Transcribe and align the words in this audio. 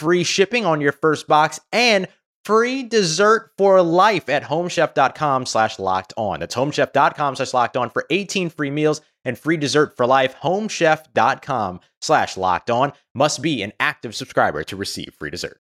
free 0.00 0.24
shipping 0.24 0.64
on 0.64 0.80
your 0.80 0.92
first 0.92 1.28
box 1.28 1.60
and 1.72 2.08
free 2.44 2.82
dessert 2.82 3.50
for 3.58 3.82
life 3.82 4.30
at 4.30 4.42
homechef.com 4.42 5.44
slash 5.44 5.78
locked 5.78 6.14
on. 6.16 6.40
That's 6.40 6.54
homechef.com 6.54 7.36
slash 7.36 7.52
locked 7.52 7.76
on 7.76 7.90
for 7.90 8.06
18 8.08 8.48
free 8.48 8.70
meals 8.70 9.02
and 9.26 9.38
free 9.38 9.58
dessert 9.58 9.96
for 9.96 10.06
life. 10.06 10.34
Homechef.com 10.42 11.80
slash 12.00 12.36
locked 12.38 12.70
on 12.70 12.92
must 13.14 13.42
be 13.42 13.62
an 13.62 13.74
active 13.78 14.14
subscriber 14.14 14.64
to 14.64 14.76
receive 14.76 15.14
free 15.18 15.30
dessert. 15.30 15.60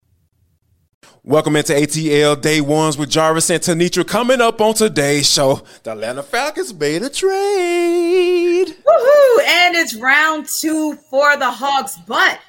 Welcome 1.22 1.56
into 1.56 1.74
ATL 1.74 2.42
Day 2.42 2.60
Ones 2.60 2.98
with 2.98 3.10
Jarvis 3.10 3.50
and 3.50 3.62
Tenitra. 3.62 4.08
Coming 4.08 4.42
up 4.42 4.60
on 4.60 4.74
today's 4.74 5.30
show, 5.30 5.62
the 5.84 5.92
Atlanta 5.92 6.24
Falcons 6.24 6.74
made 6.74 7.04
a 7.04 7.10
trade. 7.10 8.68
Woohoo! 8.68 9.44
And 9.46 9.76
it's 9.76 9.96
round 9.96 10.48
two 10.48 10.96
for 11.10 11.38
the 11.38 11.52
Hawks. 11.52 11.98
But 12.08 12.40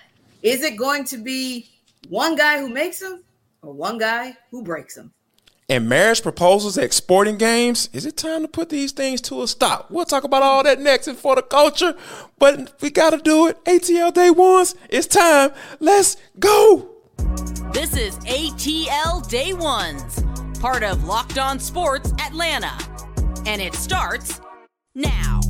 is 0.42 0.62
it 0.62 0.76
going 0.76 1.04
to 1.06 1.18
be 1.18 1.68
one 2.08 2.36
guy 2.36 2.60
who 2.60 2.68
makes 2.68 3.00
them 3.00 3.24
or 3.62 3.72
one 3.72 3.98
guy 3.98 4.36
who 4.50 4.62
breaks 4.62 4.94
them? 4.94 5.12
And 5.68 5.88
marriage 5.88 6.22
proposals 6.22 6.76
at 6.76 6.92
sporting 6.92 7.38
games, 7.38 7.88
is 7.94 8.04
it 8.04 8.18
time 8.18 8.42
to 8.42 8.48
put 8.48 8.68
these 8.68 8.92
things 8.92 9.22
to 9.22 9.42
a 9.42 9.48
stop? 9.48 9.90
We'll 9.90 10.04
talk 10.04 10.24
about 10.24 10.42
all 10.42 10.62
that 10.62 10.78
next 10.78 11.08
and 11.08 11.16
for 11.16 11.34
the 11.36 11.42
culture, 11.42 11.96
but 12.38 12.74
we 12.82 12.90
got 12.90 13.10
to 13.10 13.18
do 13.18 13.48
it. 13.48 13.64
ATL 13.64 14.12
Day 14.12 14.30
Ones, 14.30 14.74
it's 14.90 15.06
time. 15.06 15.52
Let's 15.80 16.18
go. 16.38 16.90
This 17.72 17.96
is 17.96 18.18
ATL 18.18 19.26
Day 19.28 19.54
Ones, 19.54 20.22
part 20.60 20.82
of 20.82 21.04
Locked 21.04 21.38
On 21.38 21.58
Sports 21.58 22.12
Atlanta. 22.20 22.76
And 23.46 23.62
it 23.62 23.74
starts 23.74 24.40
now. 24.94 25.40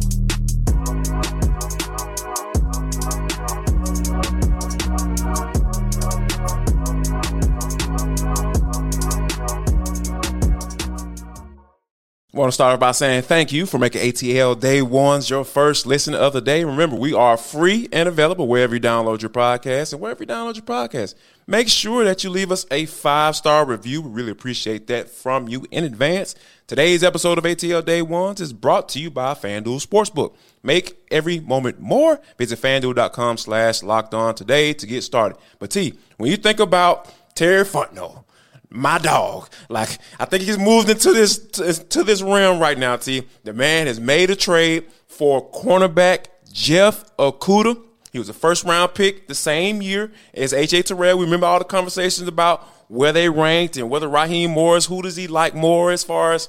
Want 12.35 12.49
to 12.49 12.53
start 12.53 12.81
by 12.81 12.91
saying 12.91 13.23
thank 13.23 13.53
you 13.53 13.65
for 13.65 13.79
making 13.79 14.03
ATL 14.03 14.59
Day 14.59 14.83
Ones 14.83 15.31
your 15.31 15.45
first 15.45 15.87
listen 15.87 16.15
of 16.17 16.33
the 16.33 16.41
day. 16.41 16.65
Remember, 16.65 16.97
we 16.97 17.15
are 17.15 17.37
free 17.37 17.89
and 17.93 18.09
available 18.09 18.49
wherever 18.49 18.75
you 18.75 18.81
download 18.81 19.23
your 19.23 19.31
podcast 19.31 19.93
and 19.93 20.03
wherever 20.03 20.21
you 20.21 20.27
download 20.27 20.57
your 20.57 20.65
podcast. 20.65 21.15
Make 21.47 21.69
sure 21.69 22.03
that 22.03 22.25
you 22.25 22.31
leave 22.31 22.51
us 22.51 22.67
a 22.73 22.87
five 22.87 23.37
star 23.37 23.65
review. 23.65 24.03
We 24.03 24.11
really 24.11 24.33
appreciate 24.33 24.89
that 24.89 25.11
from 25.11 25.47
you 25.47 25.65
in 25.71 25.85
advance. 25.85 26.35
Today's 26.67 27.05
episode 27.05 27.39
of 27.39 27.45
ATL 27.45 27.85
Day 27.85 28.03
Ones 28.03 28.41
is 28.41 28.53
brought 28.53 28.89
to 28.91 29.01
you 29.01 29.13
by 29.13 29.35
FanDuel 29.35 29.87
Sportsbook. 29.87 30.35
Make 30.61 30.99
every 31.13 31.39
moment 31.39 31.79
more. 31.79 32.21
Visit 32.37 32.59
fanduel.com 32.59 33.37
slash 33.37 33.85
locked 33.85 34.13
on 34.13 34.35
today 34.35 34.73
to 34.73 34.87
get 34.89 35.03
started. 35.03 35.39
But 35.61 35.71
T, 35.71 35.97
when 36.17 36.33
you 36.33 36.37
think 36.37 36.59
about 36.59 37.15
Terry 37.37 37.65
Fontenot, 37.65 38.25
my 38.75 38.99
dog. 38.99 39.49
Like 39.69 39.99
I 40.19 40.25
think 40.25 40.43
he's 40.43 40.59
moved 40.59 40.91
into 40.91 41.13
this 41.13 41.39
to, 41.39 42.03
this 42.03 42.23
realm 42.23 42.61
right 42.61 42.77
now. 42.77 42.97
T. 42.97 43.27
The 43.45 43.53
man 43.53 43.87
has 43.87 44.01
made 44.01 44.31
a 44.31 44.37
trade 44.37 44.85
for 45.07 45.49
cornerback 45.51 46.27
Jeff 46.53 47.17
Okudah. 47.17 47.81
He 48.13 48.19
was 48.19 48.29
a 48.29 48.35
first 48.35 48.65
round 48.65 48.95
pick 48.95 49.27
the 49.29 49.35
same 49.35 49.81
year 49.81 50.13
as 50.35 50.53
AJ 50.53 50.85
Terrell. 50.85 51.19
We 51.19 51.25
remember 51.25 51.47
all 51.47 51.59
the 51.59 51.65
conversations 51.65 52.29
about 52.29 52.63
where 52.89 53.13
they 53.13 53.29
ranked 53.29 53.77
and 53.77 53.91
whether 53.91 54.09
Raheem 54.09 54.51
Morris, 54.51 54.87
who 54.87 55.03
does 55.03 55.17
he 55.17 55.27
like 55.27 55.55
more 55.55 55.91
as 55.91 56.05
far 56.05 56.33
as 56.33 56.49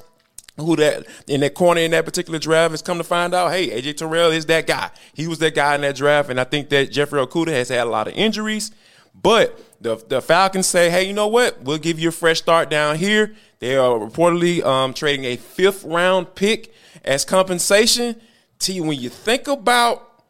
who 0.57 0.75
that 0.77 1.05
in 1.27 1.41
that 1.41 1.53
corner 1.53 1.81
in 1.81 1.91
that 1.91 2.05
particular 2.05 2.39
draft 2.39 2.71
has 2.71 2.81
come 2.81 2.97
to 2.97 3.03
find 3.03 3.33
out, 3.33 3.51
hey, 3.51 3.69
AJ 3.69 3.97
Terrell 3.97 4.31
is 4.31 4.45
that 4.47 4.67
guy. 4.67 4.89
He 5.13 5.27
was 5.27 5.39
that 5.39 5.53
guy 5.53 5.75
in 5.75 5.81
that 5.81 5.95
draft, 5.95 6.29
and 6.29 6.39
I 6.39 6.43
think 6.43 6.69
that 6.69 6.91
Jeffrey 6.91 7.19
Okudah 7.19 7.49
has 7.49 7.69
had 7.69 7.85
a 7.87 7.89
lot 7.89 8.07
of 8.07 8.13
injuries. 8.13 8.71
But 9.21 9.59
the 9.85 10.03
the 10.07 10.21
Falcons 10.21 10.67
say, 10.67 10.89
hey, 10.89 11.03
you 11.03 11.13
know 11.13 11.27
what? 11.27 11.61
We'll 11.61 11.77
give 11.77 11.99
you 11.99 12.09
a 12.09 12.11
fresh 12.11 12.39
start 12.39 12.69
down 12.69 12.97
here. 12.97 13.35
They 13.59 13.77
are 13.77 13.97
reportedly 13.99 14.63
um, 14.63 14.93
trading 14.93 15.25
a 15.25 15.37
fifth 15.37 15.83
round 15.83 16.35
pick 16.35 16.73
as 17.03 17.23
compensation. 17.23 18.19
T, 18.59 18.81
when 18.81 18.99
you 18.99 19.09
think 19.09 19.47
about 19.47 20.23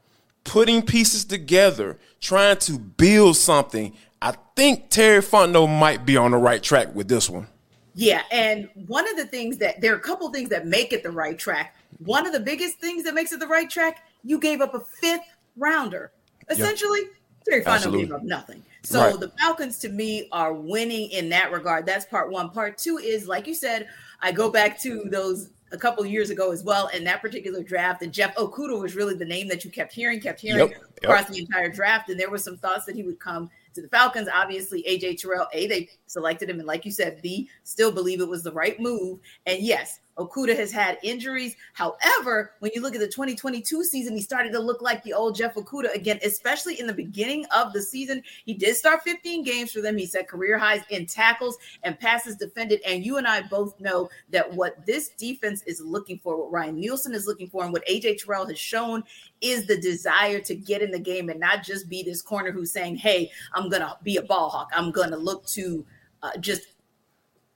putting 0.44 0.82
pieces 0.82 1.26
together, 1.26 1.98
trying 2.20 2.58
to 2.58 2.78
build 2.78 3.38
something, 3.38 3.96
I 4.22 4.36
think 4.56 4.90
Terry 4.90 5.22
Fontenot 5.22 5.80
might 5.80 6.06
be 6.06 6.18
on 6.18 6.32
the 6.32 6.38
right 6.38 6.62
track 6.62 6.94
with 6.94 7.08
this 7.08 7.30
one. 7.30 7.48
Yeah, 7.94 8.24
and 8.32 8.70
one 8.88 9.10
of 9.10 9.16
the 9.16 9.26
things 9.26 9.58
that 9.60 9.80
there 9.80 9.94
are 9.94 9.98
a 9.98 10.02
couple 10.02 10.30
things 10.32 10.50
that 10.50 10.68
make 10.68 10.92
it 10.92 11.02
the 11.02 11.12
right 11.12 11.40
track. 11.40 11.76
One 12.00 12.28
of 12.28 12.34
the 12.34 12.42
biggest 12.42 12.80
things 12.80 13.04
that 13.06 13.14
makes 13.14 13.32
it 13.32 13.40
the 13.40 13.48
right 13.48 13.70
track, 13.70 14.04
you 14.22 14.38
gave 14.38 14.60
up 14.60 14.76
a 14.76 14.82
fifth 14.82 15.22
rounder. 15.56 16.12
Essentially, 16.50 17.04
yep. 17.04 17.10
Terry 17.46 17.64
Fontenot 17.64 17.98
gave 17.98 18.12
up 18.12 18.24
nothing. 18.24 18.64
So 18.86 19.02
right. 19.02 19.20
the 19.20 19.30
Falcons 19.40 19.80
to 19.80 19.90
me 19.90 20.28
are 20.32 20.54
winning 20.54 21.10
in 21.12 21.30
that 21.30 21.52
regard. 21.52 21.86
That's 21.86 22.06
part 22.06 22.32
one. 22.32 22.50
Part 22.50 22.78
two 22.78 22.98
is 22.98 23.28
like 23.28 23.48
you 23.48 23.56
said, 23.56 23.88
I 24.22 24.32
go 24.32 24.50
back 24.50 24.80
to 24.82 25.04
those 25.10 25.50
a 25.72 25.78
couple 25.78 26.06
years 26.06 26.30
ago 26.30 26.52
as 26.52 26.64
well 26.64 26.88
in 26.88 27.04
that 27.04 27.22
particular 27.22 27.64
draft. 27.64 28.02
And 28.02 28.14
Jeff 28.14 28.36
Okudah 28.36 28.82
was 28.82 28.96
really 28.96 29.16
the 29.16 29.26
name 29.26 29.48
that 29.50 29.66
you 29.66 29.72
kept 29.72 29.94
hearing, 29.94 30.20
kept 30.20 30.40
hearing 30.40 30.70
yep. 30.70 30.84
across 31.04 31.24
yep. 31.24 31.30
the 31.30 31.40
entire 31.40 31.70
draft. 31.70 32.10
And 32.10 32.20
there 32.20 32.30
were 32.30 32.38
some 32.38 32.58
thoughts 32.58 32.86
that 32.86 32.96
he 32.96 33.04
would 33.04 33.20
come 33.20 33.50
to 33.74 33.82
the 33.82 33.88
Falcons. 33.90 34.30
Obviously, 34.34 34.84
AJ 34.84 35.20
Terrell, 35.20 35.48
A, 35.54 35.68
they 35.68 35.90
selected 36.08 36.50
him. 36.50 36.60
And 36.60 36.68
like 36.68 36.86
you 36.86 36.92
said, 36.92 37.22
B, 37.22 37.50
still 37.64 37.92
believe 37.92 38.22
it 38.22 38.28
was 38.28 38.44
the 38.44 38.52
right 38.52 38.80
move. 38.80 39.20
And 39.46 39.62
yes, 39.62 40.00
Okudah 40.18 40.56
has 40.56 40.72
had 40.72 40.98
injuries. 41.04 41.56
However, 41.74 42.54
when 42.60 42.72
you 42.74 42.82
look 42.82 42.96
at 42.96 43.02
the 43.02 43.08
2022 43.08 43.84
season, 43.84 44.16
he 44.16 44.22
started 44.22 44.52
to 44.54 44.60
look 44.60 44.82
like 44.82 45.04
the 45.04 45.14
old 45.14 45.36
Jeff 45.36 45.56
Okudah 45.56 45.94
again, 45.94 46.20
especially 46.24 46.80
in 46.80 46.88
the 46.88 46.94
beginning 46.94 47.46
of 47.56 47.74
the 47.74 47.82
season. 47.82 48.24
He 48.46 48.54
did 48.54 48.76
start 48.76 49.04
15 49.04 49.44
games 49.44 49.72
for 49.72 49.82
them. 49.82 49.98
He 49.98 50.06
set 50.06 50.28
career 50.28 50.58
highs 50.58 50.82
in 50.90 51.06
tackles 51.06 51.58
and 51.84 52.00
passes 52.00 52.36
defended. 52.36 52.82
And 52.86 53.06
you 53.06 53.18
and 53.18 53.28
I 53.28 53.42
both 53.42 53.80
know 53.80 54.10
that 54.30 54.52
what 54.54 54.86
this 54.86 55.10
defense 55.10 55.64
is 55.64 55.82
looking 55.82 56.20
for, 56.20 56.38
what 56.38 56.52
Ryan 56.52 56.80
Nielsen 56.80 57.14
is 57.14 57.28
looking 57.28 57.50
for, 57.50 57.64
and 57.64 57.74
what 57.74 57.86
AJ 57.88 58.24
Terrell 58.24 58.48
has 58.48 58.60
shown 58.60 59.04
is 59.42 59.68
the 59.68 59.80
desire 59.80 60.40
to 60.40 60.56
get 60.56 60.82
in 60.82 60.92
the 60.92 61.00
game 61.00 61.30
and 61.30 61.40
not 61.40 61.64
just 61.64 61.90
be 61.90 62.04
this 62.04 62.22
corner 62.22 62.52
who's 62.52 62.72
saying, 62.72 62.96
Hey, 62.96 63.32
I'm 63.54 63.70
going 63.70 63.82
to 63.82 63.98
be 64.04 64.18
a 64.18 64.22
ball 64.22 64.50
hawk. 64.50 64.70
I'm 64.74 64.92
going 64.92 65.12
to 65.12 65.18
look 65.18 65.46
to 65.48 65.86
uh, 66.24 66.38
just 66.40 66.68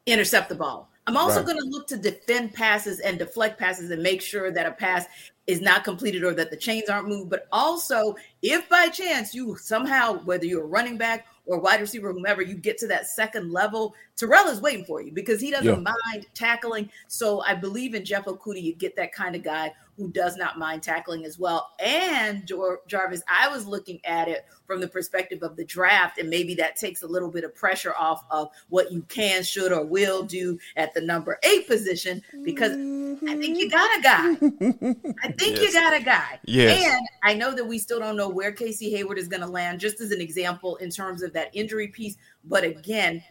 intercept 0.06 0.50
the 0.50 0.56
ball. 0.56 0.90
I'm 1.10 1.18
also 1.18 1.38
right. 1.38 1.46
going 1.48 1.58
to 1.58 1.66
look 1.66 1.88
to 1.88 1.98
defend 1.98 2.54
passes 2.54 3.00
and 3.00 3.18
deflect 3.18 3.58
passes 3.58 3.90
and 3.90 4.04
make 4.04 4.22
sure 4.22 4.52
that 4.52 4.68
a 4.68 4.72
pass 4.72 5.08
is 5.48 5.60
not 5.60 5.84
completed 5.84 6.24
or 6.24 6.36
that 6.36 6.52
the 6.52 6.56
chains 6.56 6.88
aren't 6.88 7.08
moved. 7.08 7.32
But 7.32 7.48
also, 7.52 8.16
if 8.44 8.70
by 8.70 8.90
chance 8.90 9.34
you 9.34 9.56
somehow, 9.56 10.20
whether 10.20 10.46
you're 10.46 10.66
a 10.66 10.68
running 10.68 11.00
back 11.00 11.26
or 11.48 11.60
wide 11.60 11.82
receiver, 11.82 12.14
whomever, 12.14 12.44
you 12.44 12.54
get 12.54 12.78
to 12.78 12.88
that 12.90 13.08
second 13.08 13.52
level, 13.52 13.96
Terrell 14.18 14.50
is 14.50 14.62
waiting 14.62 14.86
for 14.86 15.02
you 15.02 15.12
because 15.12 15.42
he 15.42 15.50
doesn't 15.50 15.84
yeah. 15.84 15.94
mind 16.14 16.28
tackling. 16.36 16.92
So 17.08 17.42
I 17.42 17.56
believe 17.56 17.96
in 17.96 18.06
Jeff 18.06 18.26
Okudah, 18.26 18.62
you 18.62 18.76
get 18.76 18.96
that 18.98 19.12
kind 19.12 19.36
of 19.36 19.42
guy 19.42 19.74
who 20.00 20.10
does 20.12 20.38
not 20.38 20.58
mind 20.58 20.82
tackling 20.82 21.26
as 21.26 21.38
well. 21.38 21.72
And 21.84 22.48
Jar- 22.48 22.80
Jarvis, 22.88 23.22
I 23.28 23.50
was 23.50 23.68
looking 23.68 24.00
at 24.06 24.30
it 24.30 24.46
from 24.66 24.80
the 24.80 24.88
perspective 24.88 25.44
of 25.44 25.58
the 25.58 25.66
draft, 25.66 26.18
and 26.18 26.30
maybe 26.30 26.56
that 26.56 26.78
takes 26.78 27.02
a 27.02 27.08
little 27.08 27.30
bit 27.30 27.44
of 27.44 27.54
pressure 27.54 27.94
off 28.00 28.24
of 28.32 28.50
what 28.70 28.94
you 28.94 29.02
can, 29.10 29.44
should, 29.44 29.74
or 29.74 29.86
will 29.86 30.24
do 30.24 30.58
at 30.78 30.94
the 30.94 31.02
number 31.02 31.38
eight 31.44 31.68
position 31.68 32.22
because 32.44 32.72
I 32.72 33.36
think 33.36 33.60
you 33.60 33.70
got 33.70 34.00
a 34.00 34.02
guy. 34.02 34.30
I 35.24 35.32
think 35.38 35.58
yes. 35.58 35.62
you 35.62 35.74
got 35.74 35.94
a 35.94 36.02
guy. 36.02 36.40
Yes. 36.46 36.94
And 36.94 37.08
I 37.22 37.34
know 37.34 37.54
that 37.54 37.66
we 37.66 37.78
still 37.78 38.00
don't 38.00 38.16
know 38.16 38.30
where 38.30 38.54
Casey 38.54 38.90
Hayward 38.92 39.20
is 39.20 39.28
going 39.28 39.42
to 39.42 39.48
land, 39.48 39.82
just 39.82 40.00
as 40.00 40.12
an 40.12 40.22
example 40.22 40.78
in 40.78 40.92
terms 40.92 41.24
of 41.24 41.34
that 41.34 41.50
injury 41.54 41.90
piece. 41.90 42.16
But 42.46 42.64
again, 42.64 43.22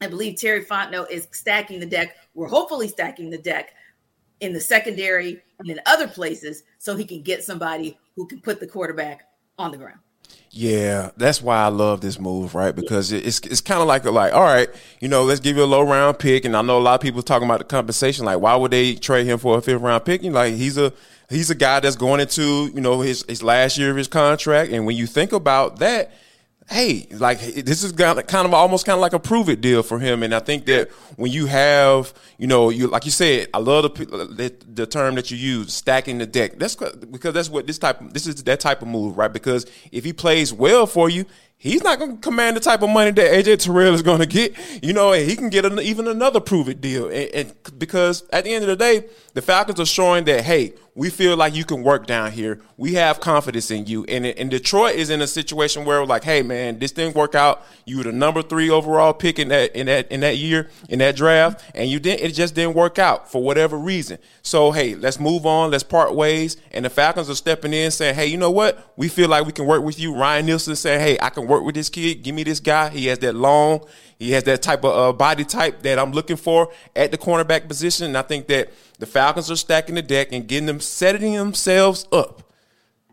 I 0.00 0.06
believe 0.06 0.36
Terry 0.36 0.64
Fontenot 0.64 1.10
is 1.10 1.26
stacking 1.32 1.80
the 1.80 1.86
deck. 1.86 2.16
We're 2.34 2.48
hopefully 2.48 2.86
stacking 2.86 3.30
the 3.30 3.38
deck 3.38 3.72
in 4.40 4.52
the 4.52 4.60
secondary 4.60 5.42
and 5.58 5.70
in 5.70 5.80
other 5.86 6.08
places 6.08 6.62
so 6.78 6.96
he 6.96 7.04
can 7.04 7.22
get 7.22 7.44
somebody 7.44 7.98
who 8.16 8.26
can 8.26 8.40
put 8.40 8.60
the 8.60 8.66
quarterback 8.66 9.28
on 9.58 9.70
the 9.70 9.78
ground. 9.78 10.00
Yeah, 10.50 11.10
that's 11.16 11.42
why 11.42 11.56
I 11.64 11.68
love 11.68 12.00
this 12.00 12.20
move, 12.20 12.54
right? 12.54 12.74
Because 12.74 13.10
it's 13.10 13.40
it's 13.40 13.60
kind 13.60 13.80
of 13.80 13.88
like 13.88 14.04
like, 14.04 14.32
all 14.32 14.44
right, 14.44 14.68
you 15.00 15.08
know, 15.08 15.24
let's 15.24 15.40
give 15.40 15.56
you 15.56 15.64
a 15.64 15.66
low 15.66 15.82
round 15.82 16.20
pick, 16.20 16.44
and 16.44 16.56
I 16.56 16.62
know 16.62 16.78
a 16.78 16.80
lot 16.80 16.94
of 16.94 17.00
people 17.00 17.22
talking 17.22 17.46
about 17.46 17.58
the 17.58 17.64
compensation. 17.64 18.24
Like, 18.24 18.38
why 18.38 18.54
would 18.54 18.70
they 18.70 18.94
trade 18.94 19.26
him 19.26 19.38
for 19.38 19.58
a 19.58 19.60
fifth 19.60 19.80
round 19.80 20.04
pick? 20.04 20.22
And 20.22 20.32
like, 20.32 20.54
he's 20.54 20.78
a 20.78 20.92
he's 21.28 21.50
a 21.50 21.56
guy 21.56 21.80
that's 21.80 21.96
going 21.96 22.20
into 22.20 22.70
you 22.72 22.80
know 22.80 23.00
his 23.00 23.24
his 23.28 23.42
last 23.42 23.76
year 23.78 23.90
of 23.90 23.96
his 23.96 24.06
contract, 24.06 24.70
and 24.70 24.86
when 24.86 24.96
you 24.96 25.08
think 25.08 25.32
about 25.32 25.80
that, 25.80 26.12
hey, 26.68 27.06
like 27.12 27.40
this 27.40 27.82
is 27.82 27.92
kind 27.92 28.18
of 28.18 28.54
almost 28.54 28.86
kind 28.86 28.94
of 28.94 29.00
like 29.00 29.12
a 29.12 29.18
prove 29.18 29.48
it 29.48 29.60
deal 29.60 29.82
for 29.82 29.98
him. 29.98 30.22
And 30.22 30.34
I 30.34 30.40
think 30.40 30.66
that 30.66 30.90
when 31.16 31.30
you 31.30 31.46
have, 31.46 32.12
you 32.38 32.46
know, 32.46 32.70
you 32.70 32.86
like 32.86 33.04
you 33.04 33.10
said, 33.10 33.48
I 33.52 33.58
love 33.58 33.94
the 33.94 34.04
the, 34.04 34.54
the 34.66 34.86
term 34.86 35.14
that 35.16 35.30
you 35.30 35.36
use, 35.36 35.74
stacking 35.74 36.18
the 36.18 36.26
deck. 36.26 36.58
That's 36.58 36.76
because 36.76 37.34
that's 37.34 37.50
what 37.50 37.66
this 37.66 37.78
type. 37.78 38.00
This 38.12 38.26
is 38.26 38.42
that 38.44 38.60
type 38.60 38.82
of 38.82 38.88
move, 38.88 39.18
right? 39.18 39.32
Because 39.32 39.66
if 39.92 40.04
he 40.04 40.12
plays 40.12 40.52
well 40.52 40.86
for 40.86 41.10
you, 41.10 41.26
he's 41.58 41.82
not 41.82 41.98
going 41.98 42.16
to 42.16 42.20
command 42.20 42.56
the 42.56 42.60
type 42.60 42.82
of 42.82 42.90
money 42.90 43.10
that 43.10 43.32
AJ 43.32 43.58
Terrell 43.58 43.94
is 43.94 44.02
going 44.02 44.20
to 44.20 44.26
get. 44.26 44.54
You 44.82 44.92
know, 44.92 45.12
and 45.12 45.28
he 45.28 45.36
can 45.36 45.50
get 45.50 45.64
an, 45.64 45.78
even 45.80 46.08
another 46.08 46.40
prove 46.40 46.68
it 46.68 46.80
deal. 46.80 47.06
And, 47.06 47.30
and, 47.34 47.54
because 47.78 48.28
at 48.30 48.44
the 48.44 48.54
end 48.54 48.64
of 48.64 48.68
the 48.68 48.76
day, 48.76 49.04
the 49.34 49.42
Falcons 49.42 49.80
are 49.80 49.86
showing 49.86 50.24
that 50.24 50.44
hey, 50.44 50.74
we 50.96 51.10
feel 51.10 51.36
like 51.36 51.54
you 51.54 51.64
can 51.64 51.82
work 51.82 52.06
down 52.06 52.30
here. 52.30 52.60
We 52.76 52.94
have 52.94 53.18
confidence 53.18 53.70
in 53.70 53.86
you. 53.86 54.04
And, 54.04 54.24
and 54.24 54.48
Detroit 54.48 54.94
is 54.94 55.10
in 55.10 55.20
a 55.20 55.26
situation 55.26 55.84
where 55.84 56.06
like, 56.06 56.22
hey 56.22 56.42
man, 56.42 56.78
this 56.78 56.92
didn't 56.92 57.16
work 57.16 57.34
out. 57.34 57.64
You 57.84 57.98
were 57.98 58.04
the 58.04 58.12
number 58.12 58.42
three 58.42 58.70
overall 58.70 59.12
pick 59.12 59.38
in 59.38 59.48
that 59.48 59.74
in 59.74 59.86
that 59.86 60.10
in 60.12 60.20
that 60.20 60.36
year 60.36 60.70
in 60.88 61.00
that 61.00 61.16
draft, 61.16 61.64
and 61.74 61.90
you 61.90 61.98
didn't. 61.98 62.24
It 62.24 62.32
just 62.32 62.54
didn't 62.54 62.74
work 62.74 62.98
out 62.98 63.30
for 63.30 63.42
whatever 63.42 63.76
reason. 63.76 64.18
So 64.42 64.70
hey, 64.70 64.94
let's 64.94 65.18
move 65.18 65.46
on. 65.46 65.72
Let's 65.72 65.82
part 65.82 66.14
ways. 66.14 66.56
And 66.70 66.84
the 66.84 66.90
Falcons 66.90 67.28
are 67.28 67.34
stepping 67.34 67.72
in, 67.72 67.90
saying, 67.90 68.14
hey, 68.14 68.26
you 68.26 68.36
know 68.36 68.50
what? 68.50 68.92
We 68.96 69.08
feel 69.08 69.28
like 69.28 69.46
we 69.46 69.52
can 69.52 69.66
work 69.66 69.82
with 69.82 69.98
you. 69.98 70.14
Ryan 70.14 70.46
Nielsen 70.46 70.76
saying, 70.76 71.00
hey, 71.00 71.18
I 71.20 71.30
can 71.30 71.48
work 71.48 71.64
with 71.64 71.74
this 71.74 71.88
kid. 71.88 72.22
Give 72.22 72.34
me 72.34 72.44
this 72.44 72.60
guy. 72.60 72.90
He 72.90 73.06
has 73.06 73.18
that 73.18 73.34
long. 73.34 73.84
He 74.24 74.32
has 74.32 74.44
that 74.44 74.62
type 74.62 74.84
of 74.84 74.96
uh, 74.96 75.12
body 75.12 75.44
type 75.44 75.82
that 75.82 75.98
I'm 75.98 76.12
looking 76.12 76.36
for 76.36 76.72
at 76.96 77.10
the 77.10 77.18
cornerback 77.18 77.68
position. 77.68 78.06
And 78.06 78.16
I 78.16 78.22
think 78.22 78.46
that 78.46 78.72
the 78.98 79.04
Falcons 79.04 79.50
are 79.50 79.56
stacking 79.56 79.96
the 79.96 80.02
deck 80.02 80.28
and 80.32 80.48
getting 80.48 80.64
them 80.64 80.80
setting 80.80 81.34
themselves 81.34 82.08
up 82.10 82.50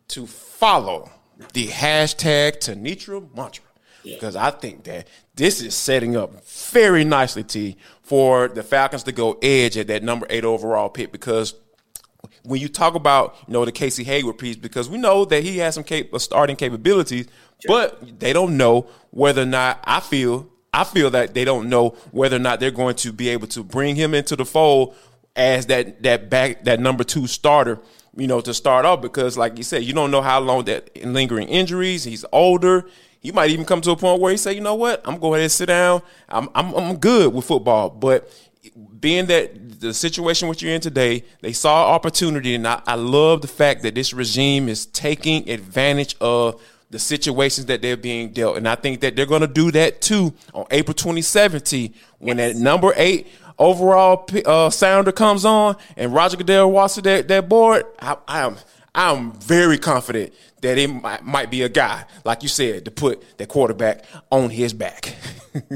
to 0.08 0.26
follow 0.26 1.12
the 1.52 1.68
hashtag 1.68 2.60
Tenitra 2.60 3.36
mantra. 3.36 3.66
Because 4.04 4.38
I 4.38 4.52
think 4.52 4.86
that 4.86 5.08
this 5.36 5.62
is 5.62 5.76
setting 5.76 6.16
up 6.16 6.46
very 6.46 7.04
nicely, 7.04 7.44
T, 7.44 7.76
for 8.02 8.48
the 8.48 8.64
Falcons 8.64 9.04
to 9.04 9.12
go 9.12 9.38
edge 9.42 9.78
at 9.78 9.88
that 9.88 10.04
number 10.04 10.26
eight 10.30 10.46
overall 10.46 10.88
pick. 10.88 11.12
Because 11.12 11.56
when 12.44 12.62
you 12.62 12.70
talk 12.70 12.96
about, 12.96 13.36
you 13.48 13.54
know, 13.54 13.66
the 13.66 13.74
Casey 13.74 14.06
Hayward 14.06 14.38
piece, 14.38 14.56
because 14.56 14.90
we 14.90 14.98
know 14.98 15.26
that 15.26 15.44
he 15.44 15.58
has 15.58 15.76
some 15.76 15.84
cap- 15.84 16.08
starting 16.20 16.56
capabilities, 16.56 17.28
but 17.68 18.18
they 18.18 18.32
don't 18.32 18.56
know 18.56 18.88
whether 19.10 19.42
or 19.42 19.46
not 19.46 19.82
I 19.84 20.00
feel 20.00 20.48
I 20.74 20.86
feel 20.86 21.10
that 21.12 21.34
they 21.34 21.44
don't 21.44 21.70
know 21.70 21.90
whether 22.12 22.38
or 22.38 22.40
not 22.40 22.60
they're 22.60 22.72
going 22.72 22.96
to 22.96 23.12
be 23.12 23.30
able 23.30 23.48
to 23.48 23.64
bring 23.64 23.96
him 23.96 24.14
into 24.14 24.36
the 24.36 24.46
fold 24.46 24.96
as 25.36 25.66
that 25.68 26.04
that 26.04 26.30
back 26.30 26.64
that 26.64 26.80
number 26.80 27.04
two 27.04 27.28
starter, 27.28 27.80
you 28.16 28.28
know, 28.28 28.42
to 28.42 28.54
start 28.54 28.86
off 28.86 29.02
because 29.02 29.38
like 29.38 29.58
you 29.58 29.64
said, 29.64 29.84
you 29.84 29.94
don't 29.94 30.12
know 30.12 30.22
how 30.22 30.40
long 30.40 30.66
that 30.66 31.06
lingering 31.06 31.48
injuries. 31.50 32.06
He's 32.06 32.24
older. 32.32 32.88
He 33.20 33.32
might 33.32 33.52
even 33.52 33.66
come 33.66 33.82
to 33.82 33.92
a 33.92 33.96
point 33.96 34.22
where 34.22 34.32
he 34.32 34.38
say, 34.38 34.54
you 34.54 34.62
know 34.62 34.76
what, 34.76 35.02
I'm 35.06 35.20
going 35.20 35.42
to 35.42 35.50
sit 35.50 35.68
down. 35.68 36.02
I'm 36.30 36.50
I'm 36.56 36.74
I'm 36.74 36.98
good 36.98 37.34
with 37.34 37.46
football, 37.46 37.90
but 37.90 38.32
being 39.00 39.26
that 39.26 39.80
the 39.82 39.94
situation 39.94 40.48
which 40.48 40.62
you're 40.62 40.74
in 40.74 40.82
today, 40.82 41.26
they 41.42 41.52
saw 41.52 41.88
opportunity, 41.92 42.56
and 42.56 42.68
I, 42.68 42.82
I 42.86 42.96
love 42.96 43.42
the 43.42 43.48
fact 43.48 43.82
that 43.84 43.96
this 43.96 44.14
regime 44.14 44.70
is 44.70 44.86
taking 44.86 45.50
advantage 45.50 46.16
of 46.22 46.62
the 46.92 47.00
situations 47.00 47.66
that 47.68 47.82
they're 47.82 47.98
being 47.98 48.32
dealt. 48.32 48.58
And 48.58 48.68
I 48.68 48.76
think 48.76 49.02
that 49.02 49.16
they're 49.16 49.26
going 49.26 49.42
to 49.42 49.48
do 49.48 49.72
that 49.72 50.02
too 50.02 50.34
on 50.54 50.66
April 50.72 50.94
2017 50.94 51.94
when 52.20 52.38
yes. 52.38 52.54
that 52.54 52.60
number 52.60 52.94
eight 52.96 53.28
overall 53.58 54.28
uh, 54.46 54.70
sounder 54.70 55.12
comes 55.12 55.46
on 55.46 55.78
and 55.96 56.14
Roger 56.14 56.38
Goodell 56.38 56.72
walks 56.72 56.96
to 56.96 57.02
that, 57.04 57.28
that 57.30 57.50
board. 57.50 57.86
I, 58.00 58.18
I 58.28 58.42
am 58.42 58.58
I'm 58.94 59.32
very 59.34 59.78
confident 59.78 60.34
that 60.62 60.78
it 60.78 60.88
might, 60.88 61.24
might 61.24 61.50
be 61.50 61.62
a 61.62 61.70
guy, 61.70 62.06
like 62.26 62.44
you 62.44 62.50
said, 62.50 62.86
to 62.86 62.92
put 62.92 63.38
that 63.38 63.48
quarterback 63.48 64.04
on 64.30 64.50
his 64.50 64.74
back. 64.74 65.16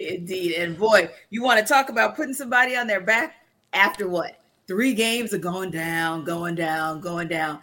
Indeed. 0.00 0.54
And 0.54 0.76
boy, 0.76 1.10
you 1.30 1.42
want 1.42 1.60
to 1.60 1.66
talk 1.66 1.88
about 1.90 2.16
putting 2.16 2.34
somebody 2.34 2.76
on 2.76 2.88
their 2.88 3.00
back 3.00 3.36
after 3.72 4.08
what? 4.08 4.36
Three 4.66 4.94
games 4.94 5.32
are 5.32 5.38
going 5.38 5.70
down, 5.70 6.24
going 6.24 6.56
down, 6.56 7.00
going 7.00 7.28
down. 7.28 7.60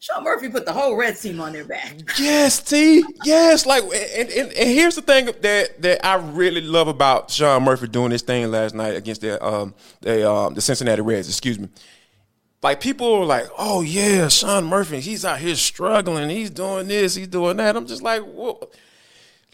Sean 0.00 0.22
Murphy 0.22 0.48
put 0.48 0.64
the 0.64 0.72
whole 0.72 0.94
red 0.94 1.16
team 1.16 1.40
on 1.40 1.52
their 1.52 1.64
back. 1.64 1.94
Yes, 2.18 2.60
T. 2.60 3.02
Yes, 3.24 3.66
like, 3.66 3.82
and, 3.82 4.30
and, 4.30 4.52
and, 4.52 4.70
here's 4.70 4.94
the 4.94 5.02
thing 5.02 5.26
that 5.26 5.82
that 5.82 6.06
I 6.06 6.14
really 6.14 6.60
love 6.60 6.86
about 6.86 7.32
Sean 7.32 7.64
Murphy 7.64 7.88
doing 7.88 8.10
this 8.10 8.22
thing 8.22 8.48
last 8.50 8.76
night 8.76 8.94
against 8.94 9.22
the 9.22 9.44
um 9.44 9.74
the 10.00 10.30
um 10.30 10.54
the 10.54 10.60
Cincinnati 10.60 11.02
Reds. 11.02 11.28
Excuse 11.28 11.58
me. 11.58 11.68
Like 12.62 12.80
people 12.80 13.12
are 13.12 13.24
like, 13.24 13.48
oh 13.58 13.82
yeah, 13.82 14.28
Sean 14.28 14.64
Murphy, 14.66 15.00
he's 15.00 15.24
out 15.24 15.40
here 15.40 15.56
struggling. 15.56 16.30
He's 16.30 16.50
doing 16.50 16.86
this, 16.86 17.16
he's 17.16 17.28
doing 17.28 17.56
that. 17.56 17.76
I'm 17.76 17.86
just 17.86 18.02
like, 18.02 18.22
well, 18.24 18.70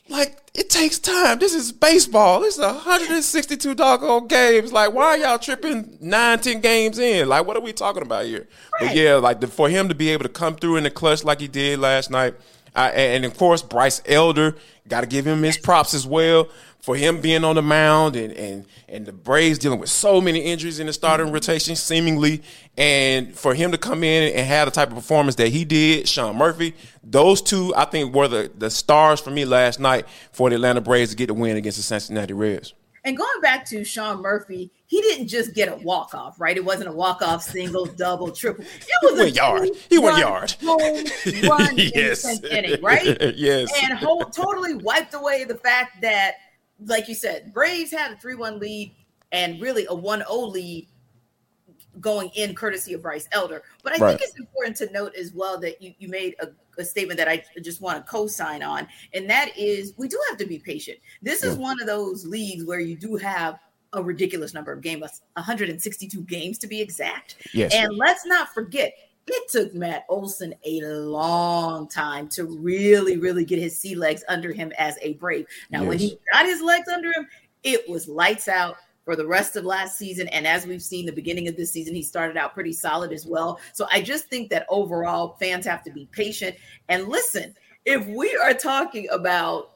like 0.08 0.38
it 0.54 0.70
takes 0.70 0.98
time. 0.98 1.38
This 1.38 1.54
is 1.54 1.72
baseball. 1.72 2.40
This 2.40 2.54
is 2.54 2.60
162 2.60 3.74
doggone 3.74 4.28
games. 4.28 4.72
Like, 4.72 4.92
why 4.92 5.04
are 5.04 5.18
y'all 5.18 5.38
tripping 5.38 5.98
nine, 6.00 6.38
ten 6.40 6.60
games 6.60 6.98
in? 6.98 7.28
Like, 7.28 7.46
what 7.46 7.56
are 7.56 7.60
we 7.60 7.72
talking 7.72 8.02
about 8.02 8.26
here? 8.26 8.46
Right. 8.80 8.88
But 8.88 8.96
yeah, 8.96 9.14
like 9.14 9.40
the, 9.40 9.46
for 9.46 9.68
him 9.68 9.88
to 9.88 9.94
be 9.94 10.10
able 10.10 10.24
to 10.24 10.28
come 10.28 10.56
through 10.56 10.76
in 10.76 10.84
the 10.84 10.90
clutch 10.90 11.24
like 11.24 11.40
he 11.40 11.48
did 11.48 11.78
last 11.78 12.10
night, 12.10 12.34
uh, 12.76 12.90
and, 12.94 13.16
and 13.16 13.24
of 13.24 13.36
course 13.36 13.62
Bryce 13.62 14.02
Elder, 14.06 14.56
got 14.88 15.00
to 15.00 15.06
give 15.06 15.26
him 15.26 15.42
his 15.42 15.58
props 15.58 15.94
as 15.94 16.06
well 16.06 16.48
for 16.84 16.94
him 16.94 17.22
being 17.22 17.44
on 17.44 17.54
the 17.54 17.62
mound 17.62 18.14
and 18.14 18.30
and 18.34 18.66
and 18.90 19.06
the 19.06 19.12
Braves 19.12 19.58
dealing 19.58 19.80
with 19.80 19.88
so 19.88 20.20
many 20.20 20.40
injuries 20.40 20.80
in 20.80 20.86
the 20.86 20.92
starting 20.92 21.28
mm-hmm. 21.28 21.34
rotation, 21.34 21.76
seemingly, 21.76 22.42
and 22.76 23.34
for 23.34 23.54
him 23.54 23.72
to 23.72 23.78
come 23.78 24.04
in 24.04 24.34
and 24.36 24.46
have 24.46 24.66
the 24.66 24.70
type 24.70 24.90
of 24.90 24.94
performance 24.94 25.36
that 25.36 25.48
he 25.48 25.64
did, 25.64 26.06
Sean 26.06 26.36
Murphy, 26.36 26.74
those 27.02 27.40
two 27.40 27.72
I 27.74 27.86
think 27.86 28.14
were 28.14 28.28
the 28.28 28.52
the 28.58 28.68
stars 28.68 29.18
for 29.18 29.30
me 29.30 29.46
last 29.46 29.80
night 29.80 30.04
for 30.30 30.50
the 30.50 30.56
Atlanta 30.56 30.82
Braves 30.82 31.12
to 31.12 31.16
get 31.16 31.28
the 31.28 31.34
win 31.34 31.56
against 31.56 31.78
the 31.78 31.82
Cincinnati 31.82 32.34
Reds. 32.34 32.74
And 33.06 33.16
going 33.16 33.40
back 33.42 33.66
to 33.66 33.84
Sean 33.84 34.22
Murphy, 34.22 34.70
he 34.86 35.00
didn't 35.02 35.28
just 35.28 35.54
get 35.54 35.68
a 35.68 35.76
walk 35.76 36.14
off, 36.14 36.40
right? 36.40 36.56
It 36.56 36.64
wasn't 36.64 36.88
a 36.88 36.92
walk 36.92 37.20
off, 37.20 37.42
single, 37.42 37.84
double, 37.96 38.30
triple. 38.30 38.64
It 38.64 38.88
was 39.02 39.12
he 39.12 39.24
went 39.24 39.36
yard. 39.36 39.68
He 39.90 39.98
went 39.98 40.18
yard. 40.18 40.54
Home 40.62 40.80
run 41.48 41.74
yes. 41.76 42.42
inning, 42.44 42.82
right? 42.82 43.34
yes. 43.36 43.70
And 43.82 43.98
whole, 43.98 44.24
totally 44.24 44.74
wiped 44.74 45.12
away 45.12 45.44
the 45.44 45.56
fact 45.56 46.00
that 46.00 46.36
like 46.86 47.08
you 47.08 47.14
said, 47.14 47.52
Braves 47.52 47.90
had 47.90 48.12
a 48.12 48.16
3 48.16 48.34
1 48.34 48.58
lead 48.58 48.94
and 49.32 49.60
really 49.60 49.86
a 49.88 49.94
1 49.94 50.20
0 50.20 50.38
lead 50.40 50.88
going 52.00 52.30
in 52.34 52.54
courtesy 52.54 52.92
of 52.94 53.02
Bryce 53.02 53.28
Elder. 53.32 53.62
But 53.82 53.94
I 53.94 53.98
right. 53.98 54.08
think 54.10 54.22
it's 54.22 54.38
important 54.38 54.76
to 54.78 54.90
note 54.92 55.14
as 55.14 55.32
well 55.32 55.58
that 55.60 55.80
you, 55.80 55.94
you 55.98 56.08
made 56.08 56.34
a, 56.40 56.48
a 56.78 56.84
statement 56.84 57.18
that 57.18 57.28
I 57.28 57.44
just 57.62 57.80
want 57.80 58.04
to 58.04 58.10
co 58.10 58.26
sign 58.26 58.62
on, 58.62 58.86
and 59.12 59.28
that 59.30 59.56
is 59.56 59.94
we 59.96 60.08
do 60.08 60.20
have 60.28 60.38
to 60.38 60.46
be 60.46 60.58
patient. 60.58 60.98
This 61.22 61.42
is 61.42 61.56
one 61.56 61.80
of 61.80 61.86
those 61.86 62.26
leagues 62.26 62.64
where 62.64 62.80
you 62.80 62.96
do 62.96 63.16
have 63.16 63.58
a 63.92 64.02
ridiculous 64.02 64.54
number 64.54 64.72
of 64.72 64.80
games 64.80 65.20
162 65.34 66.20
games 66.22 66.58
to 66.58 66.66
be 66.66 66.80
exact. 66.80 67.36
Yes. 67.52 67.72
And 67.74 67.96
let's 67.96 68.26
not 68.26 68.52
forget, 68.52 68.92
it 69.26 69.48
took 69.50 69.74
Matt 69.74 70.04
Olson 70.08 70.54
a 70.64 70.80
long 70.82 71.88
time 71.88 72.28
to 72.28 72.44
really, 72.44 73.16
really 73.16 73.44
get 73.44 73.58
his 73.58 73.78
sea 73.78 73.94
legs 73.94 74.24
under 74.28 74.52
him 74.52 74.72
as 74.78 74.98
a 75.02 75.14
Brave. 75.14 75.46
Now, 75.70 75.80
yes. 75.80 75.88
when 75.88 75.98
he 75.98 76.18
got 76.32 76.46
his 76.46 76.60
legs 76.60 76.88
under 76.88 77.08
him, 77.12 77.26
it 77.62 77.88
was 77.88 78.08
lights 78.08 78.48
out 78.48 78.76
for 79.04 79.16
the 79.16 79.26
rest 79.26 79.56
of 79.56 79.64
last 79.64 79.98
season. 79.98 80.28
And 80.28 80.46
as 80.46 80.66
we've 80.66 80.82
seen, 80.82 81.06
the 81.06 81.12
beginning 81.12 81.48
of 81.48 81.56
this 81.56 81.70
season, 81.70 81.94
he 81.94 82.02
started 82.02 82.36
out 82.36 82.54
pretty 82.54 82.72
solid 82.72 83.12
as 83.12 83.26
well. 83.26 83.60
So 83.72 83.86
I 83.92 84.00
just 84.00 84.26
think 84.26 84.50
that 84.50 84.66
overall, 84.68 85.36
fans 85.38 85.66
have 85.66 85.82
to 85.84 85.90
be 85.90 86.08
patient 86.12 86.56
and 86.88 87.08
listen. 87.08 87.54
If 87.84 88.06
we 88.06 88.34
are 88.36 88.54
talking 88.54 89.08
about 89.10 89.72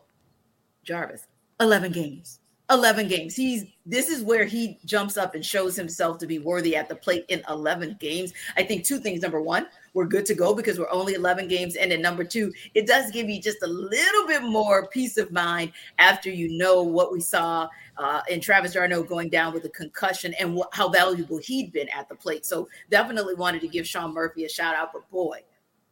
Jarvis, 0.83 1.26
11 1.61 1.93
games, 1.93 2.40
11 2.71 3.09
games. 3.09 3.35
He's 3.35 3.65
this 3.87 4.11
is 4.11 4.23
where 4.23 4.45
he 4.45 4.79
jumps 4.85 5.17
up 5.17 5.35
and 5.35 5.45
shows 5.45 5.75
himself 5.75 6.19
to 6.19 6.27
be 6.27 6.39
worthy 6.39 6.77
at 6.77 6.91
the 6.91 6.95
plate 6.95 7.25
in 7.29 7.43
11 7.49 7.97
games. 7.99 8.35
I 8.57 8.63
think 8.63 8.85
two 8.85 8.99
things. 8.99 9.23
Number 9.23 9.41
one, 9.41 9.67
we're 9.95 10.05
good 10.05 10.27
to 10.27 10.35
go 10.35 10.55
because 10.55 10.79
we're 10.79 10.91
only 10.91 11.15
11 11.15 11.49
games. 11.49 11.77
And 11.77 11.91
then 11.91 12.03
number 12.03 12.25
two, 12.25 12.53
it 12.75 12.87
does 12.87 13.11
give 13.11 13.31
you 13.31 13.41
just 13.41 13.63
a 13.63 13.67
little 13.67 14.27
bit 14.27 14.43
more 14.43 14.89
peace 14.89 15.17
of 15.17 15.33
mind 15.33 15.73
after 15.99 16.31
you 16.31 16.59
know 16.59 16.83
what 16.83 17.11
we 17.11 17.21
saw 17.21 17.69
uh, 17.97 18.21
in 18.29 18.41
Travis 18.41 18.75
d'Arnaud 18.75 19.05
going 19.05 19.31
down 19.31 19.55
with 19.55 19.65
a 19.65 19.71
concussion 19.71 20.35
and 20.39 20.59
wh- 20.59 20.77
how 20.77 20.91
valuable 20.91 21.39
he'd 21.39 21.73
been 21.73 21.89
at 21.89 22.11
the 22.11 22.15
plate. 22.15 22.45
So 22.45 22.69
definitely 22.91 23.35
wanted 23.35 23.63
to 23.63 23.69
give 23.69 23.87
Sean 23.87 24.13
Murphy 24.13 24.45
a 24.45 24.49
shout 24.51 24.75
out. 24.75 24.93
But 24.93 25.11
boy, 25.11 25.41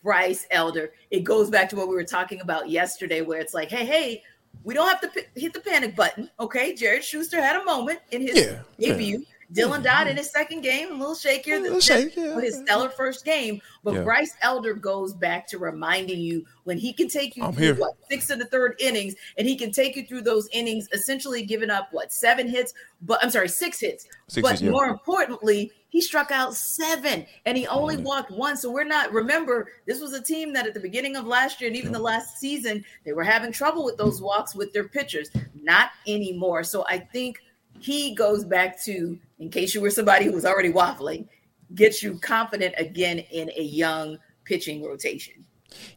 Bryce 0.02 0.46
Elder, 0.50 0.92
it 1.10 1.24
goes 1.24 1.48
back 1.48 1.70
to 1.70 1.76
what 1.76 1.88
we 1.88 1.94
were 1.94 2.04
talking 2.04 2.42
about 2.42 2.68
yesterday, 2.68 3.22
where 3.22 3.40
it's 3.40 3.54
like, 3.54 3.70
hey, 3.70 3.86
hey, 3.86 4.22
we 4.64 4.74
don't 4.74 4.88
have 4.88 5.00
to 5.00 5.08
p- 5.08 5.40
hit 5.40 5.52
the 5.52 5.60
panic 5.60 5.94
button. 5.94 6.30
Okay. 6.40 6.74
Jared 6.74 7.04
Schuster 7.04 7.40
had 7.40 7.56
a 7.56 7.64
moment 7.64 8.00
in 8.10 8.22
his 8.22 8.36
yeah, 8.36 8.60
debut. 8.78 9.18
Yeah. 9.18 9.35
Dylan 9.52 9.82
Dodd 9.82 10.08
in 10.08 10.16
his 10.16 10.30
second 10.30 10.62
game, 10.62 10.90
a 10.90 10.94
little 10.94 11.14
shakier 11.14 11.62
than 11.62 11.80
shake, 11.80 12.16
yeah. 12.16 12.40
his 12.40 12.56
stellar 12.56 12.88
first 12.88 13.24
game. 13.24 13.60
But 13.84 13.94
yeah. 13.94 14.02
Bryce 14.02 14.34
Elder 14.42 14.74
goes 14.74 15.14
back 15.14 15.46
to 15.48 15.58
reminding 15.58 16.18
you 16.18 16.44
when 16.64 16.78
he 16.78 16.92
can 16.92 17.08
take 17.08 17.36
you 17.36 17.44
I'm 17.44 17.52
through 17.52 17.74
what 17.74 17.94
six 18.10 18.30
of 18.30 18.38
the 18.38 18.46
third 18.46 18.74
innings, 18.80 19.14
and 19.38 19.46
he 19.46 19.56
can 19.56 19.70
take 19.70 19.96
you 19.96 20.04
through 20.04 20.22
those 20.22 20.48
innings, 20.52 20.88
essentially 20.92 21.44
giving 21.44 21.70
up 21.70 21.88
what 21.92 22.12
seven 22.12 22.48
hits, 22.48 22.74
but 23.02 23.22
I'm 23.22 23.30
sorry, 23.30 23.48
six 23.48 23.80
hits. 23.80 24.06
Six 24.28 24.42
but 24.42 24.50
hits, 24.52 24.62
yeah. 24.62 24.70
more 24.70 24.86
importantly, 24.86 25.72
he 25.88 26.00
struck 26.00 26.30
out 26.30 26.54
seven 26.54 27.24
and 27.46 27.56
he 27.56 27.66
only 27.68 27.96
walked 27.96 28.30
one. 28.30 28.56
So 28.56 28.70
we're 28.70 28.84
not, 28.84 29.12
remember, 29.12 29.68
this 29.86 30.00
was 30.00 30.12
a 30.12 30.22
team 30.22 30.52
that 30.52 30.66
at 30.66 30.74
the 30.74 30.80
beginning 30.80 31.16
of 31.16 31.24
last 31.24 31.60
year 31.60 31.68
and 31.68 31.76
even 31.76 31.92
the 31.92 31.98
last 31.98 32.38
season, 32.38 32.84
they 33.04 33.12
were 33.12 33.24
having 33.24 33.52
trouble 33.52 33.84
with 33.84 33.96
those 33.96 34.20
walks 34.20 34.54
with 34.54 34.72
their 34.72 34.88
pitchers. 34.88 35.30
Not 35.62 35.90
anymore. 36.06 36.64
So 36.64 36.84
I 36.86 36.98
think 36.98 37.40
he 37.80 38.14
goes 38.14 38.44
back 38.44 38.82
to, 38.84 39.18
in 39.38 39.50
case 39.50 39.74
you 39.74 39.80
were 39.80 39.90
somebody 39.90 40.24
who 40.24 40.32
was 40.32 40.44
already 40.44 40.72
waffling, 40.72 41.26
gets 41.74 42.02
you 42.02 42.18
confident 42.18 42.74
again 42.78 43.18
in 43.18 43.50
a 43.56 43.62
young 43.62 44.18
pitching 44.44 44.84
rotation. 44.84 45.44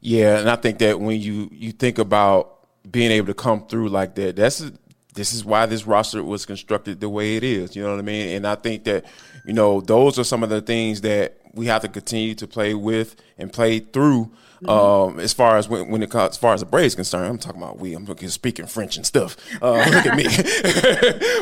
Yeah, 0.01 0.39
and 0.39 0.49
I 0.49 0.55
think 0.55 0.79
that 0.79 0.99
when 0.99 1.21
you 1.21 1.49
you 1.51 1.71
think 1.71 1.99
about 1.99 2.67
being 2.89 3.11
able 3.11 3.27
to 3.27 3.33
come 3.33 3.67
through 3.67 3.89
like 3.89 4.15
that, 4.15 4.35
that's 4.35 4.63
this 5.13 5.33
is 5.33 5.43
why 5.45 5.65
this 5.65 5.85
roster 5.85 6.23
was 6.23 6.45
constructed 6.45 6.99
the 6.99 7.09
way 7.09 7.35
it 7.35 7.43
is. 7.43 7.75
You 7.75 7.83
know 7.83 7.91
what 7.91 7.99
I 7.99 8.03
mean? 8.03 8.35
And 8.35 8.47
I 8.47 8.55
think 8.55 8.83
that 8.85 9.05
you 9.45 9.53
know 9.53 9.81
those 9.81 10.19
are 10.19 10.23
some 10.23 10.43
of 10.43 10.49
the 10.49 10.61
things 10.61 11.01
that 11.01 11.38
we 11.53 11.67
have 11.67 11.81
to 11.81 11.87
continue 11.87 12.35
to 12.35 12.47
play 12.47 12.73
with 12.73 13.15
and 13.37 13.51
play 13.51 13.79
through. 13.79 14.31
Mm-hmm. 14.63 14.69
Um, 14.69 15.19
as 15.21 15.31
far 15.31 15.57
as 15.57 15.69
when, 15.69 15.89
when 15.89 16.03
it 16.03 16.09
comes, 16.09 16.31
as 16.31 16.37
far 16.37 16.53
as 16.53 16.59
the 16.59 16.65
Braves 16.65 16.93
concerned, 16.93 17.27
I'm 17.27 17.37
talking 17.37 17.61
about 17.61 17.79
we. 17.79 17.93
I'm 17.93 18.05
speaking 18.29 18.65
French 18.65 18.97
and 18.97 19.05
stuff. 19.05 19.37
Uh, 19.61 19.71
look 19.89 20.05
at 20.05 20.17
me. 20.17 20.25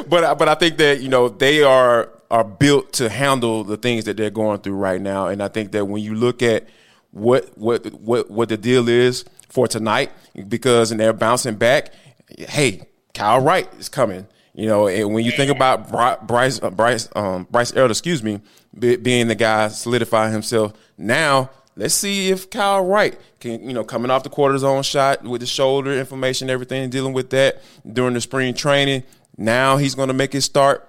but 0.07 0.37
but 0.37 0.47
I 0.47 0.55
think 0.55 0.77
that 0.77 1.01
you 1.01 1.09
know 1.09 1.29
they 1.29 1.63
are 1.63 2.09
are 2.29 2.43
built 2.43 2.93
to 2.93 3.09
handle 3.09 3.63
the 3.63 3.77
things 3.77 4.05
that 4.05 4.17
they're 4.17 4.29
going 4.29 4.59
through 4.59 4.75
right 4.75 5.01
now. 5.01 5.27
And 5.27 5.41
I 5.41 5.47
think 5.47 5.71
that 5.71 5.85
when 5.85 6.03
you 6.03 6.13
look 6.13 6.43
at 6.43 6.67
what 7.11 7.57
what 7.57 7.91
what 7.93 8.29
what 8.29 8.49
the 8.49 8.57
deal 8.57 8.87
is 8.87 9.25
for 9.49 9.67
tonight, 9.67 10.11
because 10.47 10.91
and 10.91 10.99
they're 10.99 11.13
bouncing 11.13 11.55
back. 11.55 11.93
Hey, 12.37 12.87
Kyle 13.13 13.41
Wright 13.41 13.67
is 13.79 13.89
coming. 13.89 14.27
You 14.53 14.65
know, 14.65 14.87
and 14.87 15.13
when 15.13 15.23
you 15.23 15.31
think 15.31 15.51
about 15.51 15.91
Bryce, 16.27 16.59
uh, 16.63 16.71
Bryce, 16.71 17.07
um, 17.15 17.47
Bryce 17.51 17.75
Elder, 17.75 17.91
excuse 17.91 18.23
me, 18.23 18.41
being 18.79 19.27
the 19.27 19.35
guy 19.35 19.67
solidifying 19.69 20.31
himself 20.31 20.73
now, 20.97 21.51
let's 21.75 21.93
see 21.93 22.29
if 22.29 22.49
Kyle 22.49 22.83
Wright 22.85 23.19
can, 23.39 23.67
you 23.67 23.73
know, 23.73 23.83
coming 23.83 24.09
off 24.09 24.23
the 24.23 24.29
cortisone 24.29 24.83
shot 24.83 25.23
with 25.23 25.41
the 25.41 25.47
shoulder 25.47 25.91
inflammation, 25.93 26.49
everything, 26.49 26.89
dealing 26.89 27.13
with 27.13 27.29
that 27.29 27.61
during 27.91 28.13
the 28.13 28.21
spring 28.21 28.53
training. 28.53 29.03
Now 29.37 29.77
he's 29.77 29.93
going 29.93 30.07
to 30.07 30.13
make 30.13 30.33
his 30.33 30.45
start 30.45 30.86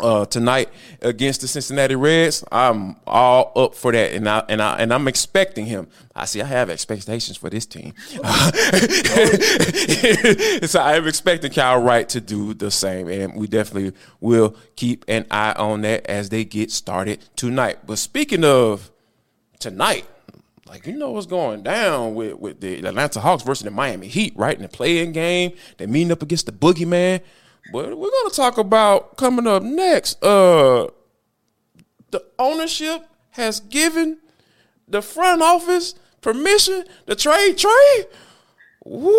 uh, 0.00 0.24
tonight 0.26 0.68
against 1.02 1.40
the 1.40 1.48
Cincinnati 1.48 1.94
Reds. 1.94 2.44
I'm 2.50 2.96
all 3.06 3.52
up 3.56 3.74
for 3.74 3.92
that, 3.92 4.12
and 4.12 4.28
I 4.28 4.44
and 4.48 4.60
I 4.62 4.76
and 4.78 4.92
I'm 4.92 5.08
expecting 5.08 5.66
him. 5.66 5.88
I 6.14 6.24
see. 6.24 6.40
I 6.42 6.46
have 6.46 6.70
expectations 6.70 7.36
for 7.36 7.50
this 7.50 7.66
team, 7.66 7.94
so 10.66 10.80
I 10.80 10.96
am 10.96 11.06
expecting 11.06 11.52
Kyle 11.52 11.80
Wright 11.80 12.08
to 12.08 12.20
do 12.20 12.54
the 12.54 12.70
same, 12.70 13.08
and 13.08 13.34
we 13.34 13.46
definitely 13.46 13.92
will 14.20 14.56
keep 14.76 15.04
an 15.08 15.26
eye 15.30 15.52
on 15.52 15.82
that 15.82 16.06
as 16.06 16.28
they 16.28 16.44
get 16.44 16.70
started 16.70 17.24
tonight. 17.36 17.78
But 17.86 17.98
speaking 17.98 18.44
of 18.44 18.90
tonight. 19.58 20.06
Like 20.68 20.86
you 20.86 20.96
know 20.96 21.10
what's 21.10 21.26
going 21.26 21.62
down 21.62 22.14
with, 22.14 22.34
with 22.38 22.60
the 22.60 22.84
Atlanta 22.84 23.20
Hawks 23.20 23.42
versus 23.42 23.64
the 23.64 23.70
Miami 23.70 24.06
Heat, 24.06 24.34
right? 24.36 24.54
In 24.54 24.62
the 24.62 24.68
playing 24.68 25.12
game, 25.12 25.52
they're 25.78 25.88
meeting 25.88 26.12
up 26.12 26.22
against 26.22 26.46
the 26.46 26.52
boogeyman. 26.52 27.20
But 27.72 27.98
we're 27.98 28.10
gonna 28.10 28.34
talk 28.34 28.58
about 28.58 29.16
coming 29.16 29.46
up 29.46 29.62
next. 29.62 30.22
Uh, 30.24 30.88
the 32.10 32.24
ownership 32.38 33.06
has 33.30 33.60
given 33.60 34.18
the 34.86 35.02
front 35.02 35.42
office 35.42 35.94
permission 36.20 36.84
to 37.06 37.14
trade 37.14 37.58
trade. 37.58 38.06
Woo! 38.84 39.10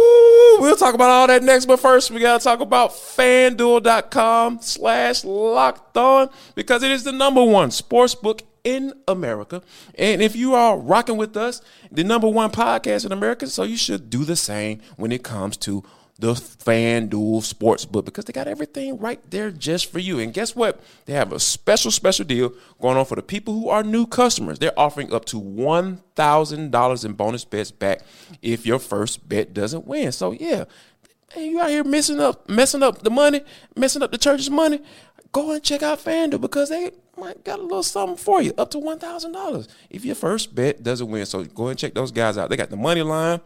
We'll 0.59 0.75
talk 0.75 0.95
about 0.95 1.11
all 1.11 1.27
that 1.27 1.43
next, 1.43 1.65
but 1.65 1.79
first 1.79 2.09
we 2.09 2.19
gotta 2.19 2.43
talk 2.43 2.59
about 2.59 2.89
fanduel.com 2.91 4.59
slash 4.61 5.23
locked 5.23 5.95
on 5.95 6.29
because 6.55 6.81
it 6.81 6.89
is 6.89 7.03
the 7.03 7.11
number 7.11 7.43
one 7.43 7.69
sports 7.69 8.15
book 8.15 8.41
in 8.63 8.93
America. 9.07 9.61
And 9.95 10.21
if 10.21 10.35
you 10.35 10.55
are 10.55 10.77
rocking 10.77 11.17
with 11.17 11.37
us, 11.37 11.61
the 11.91 12.03
number 12.03 12.27
one 12.27 12.51
podcast 12.51 13.05
in 13.05 13.11
America, 13.11 13.47
so 13.47 13.63
you 13.63 13.77
should 13.77 14.09
do 14.09 14.23
the 14.25 14.35
same 14.35 14.81
when 14.97 15.11
it 15.11 15.23
comes 15.23 15.55
to 15.57 15.83
the 16.19 16.33
FanDuel 16.33 17.41
Sportsbook 17.41 18.03
because 18.03 18.25
they 18.25 18.33
got 18.33 18.47
everything 18.47 18.97
right 18.97 19.21
there 19.31 19.51
just 19.51 19.89
for 19.89 19.99
you. 19.99 20.19
And 20.19 20.33
guess 20.33 20.53
what? 20.53 20.81
They 21.05 21.13
have 21.13 21.31
a 21.31 21.39
special, 21.39 21.91
special 21.91 22.25
deal 22.25 22.53
going 22.81 22.97
on 22.97 23.05
for 23.05 23.15
the 23.15 23.21
people 23.21 23.53
who 23.53 23.69
are 23.69 23.83
new 23.83 24.05
customers. 24.05 24.59
They're 24.59 24.77
offering 24.77 25.13
up 25.13 25.23
to 25.25 25.41
$1,000 25.41 27.05
in 27.05 27.13
bonus 27.13 27.45
bets 27.45 27.71
back 27.71 28.01
if 28.41 28.65
your 28.65 28.79
first 28.79 29.29
bet 29.29 29.53
doesn't 29.53 29.87
win. 29.87 30.11
So, 30.11 30.33
yeah, 30.33 30.65
hey, 31.31 31.47
you 31.47 31.61
out 31.61 31.69
here 31.69 31.85
messing 31.85 32.19
up, 32.19 32.49
messing 32.49 32.83
up 32.83 33.01
the 33.01 33.11
money, 33.11 33.41
messing 33.77 34.03
up 34.03 34.11
the 34.11 34.17
church's 34.17 34.49
money. 34.49 34.81
Go 35.31 35.51
and 35.51 35.63
check 35.63 35.83
out 35.83 36.03
FanDuel 36.03 36.41
because 36.41 36.67
they 36.67 36.91
might 37.17 37.45
got 37.45 37.59
a 37.59 37.61
little 37.61 37.81
something 37.81 38.17
for 38.17 38.41
you, 38.41 38.51
up 38.57 38.71
to 38.71 38.77
$1,000 38.77 39.67
if 39.89 40.03
your 40.03 40.15
first 40.15 40.53
bet 40.53 40.83
doesn't 40.83 41.09
win. 41.09 41.25
So, 41.25 41.45
go 41.45 41.67
and 41.67 41.79
check 41.79 41.93
those 41.93 42.11
guys 42.11 42.37
out. 42.37 42.49
They 42.49 42.57
got 42.57 42.71
the 42.71 42.75
money 42.75 43.03
line 43.03 43.39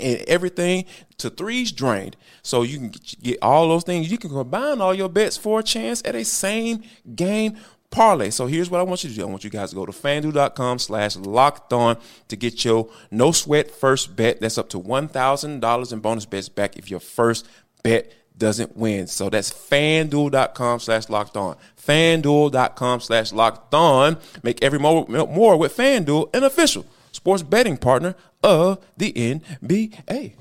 and 0.00 0.20
everything 0.28 0.84
to 1.18 1.30
threes 1.30 1.72
drained. 1.72 2.16
So 2.42 2.62
you 2.62 2.78
can 2.78 2.94
get 3.22 3.38
all 3.42 3.68
those 3.68 3.84
things. 3.84 4.10
You 4.10 4.18
can 4.18 4.30
combine 4.30 4.80
all 4.80 4.94
your 4.94 5.08
bets 5.08 5.36
for 5.36 5.60
a 5.60 5.62
chance 5.62 6.02
at 6.04 6.14
a 6.14 6.24
same 6.24 6.82
game 7.14 7.56
parlay. 7.90 8.30
So 8.30 8.46
here's 8.46 8.70
what 8.70 8.80
I 8.80 8.84
want 8.84 9.04
you 9.04 9.10
to 9.10 9.16
do. 9.16 9.22
I 9.22 9.26
want 9.26 9.44
you 9.44 9.50
guys 9.50 9.70
to 9.70 9.76
go 9.76 9.86
to 9.86 9.92
fanduel.com 9.92 10.78
slash 10.78 11.16
locked 11.16 11.72
on 11.72 11.98
to 12.28 12.36
get 12.36 12.64
your 12.64 12.90
no 13.10 13.32
sweat 13.32 13.70
first 13.70 14.16
bet. 14.16 14.40
That's 14.40 14.58
up 14.58 14.68
to 14.70 14.80
$1,000 14.80 15.92
in 15.92 15.98
bonus 16.00 16.26
bets 16.26 16.48
back 16.48 16.76
if 16.76 16.90
your 16.90 17.00
first 17.00 17.46
bet 17.82 18.12
doesn't 18.36 18.76
win. 18.76 19.06
So 19.06 19.28
that's 19.28 19.50
fanduel.com 19.50 20.80
slash 20.80 21.08
locked 21.08 21.36
on. 21.36 21.56
Fanduel.com 21.76 23.00
slash 23.00 23.32
locked 23.32 23.74
on. 23.74 24.18
Make 24.42 24.62
every 24.62 24.78
more, 24.78 25.06
more 25.08 25.56
with 25.56 25.76
Fanduel 25.76 26.34
an 26.34 26.44
official 26.44 26.86
sports 27.18 27.42
betting 27.42 27.76
partner 27.76 28.14
of 28.44 28.78
the 28.96 29.12
NBA. 29.12 30.34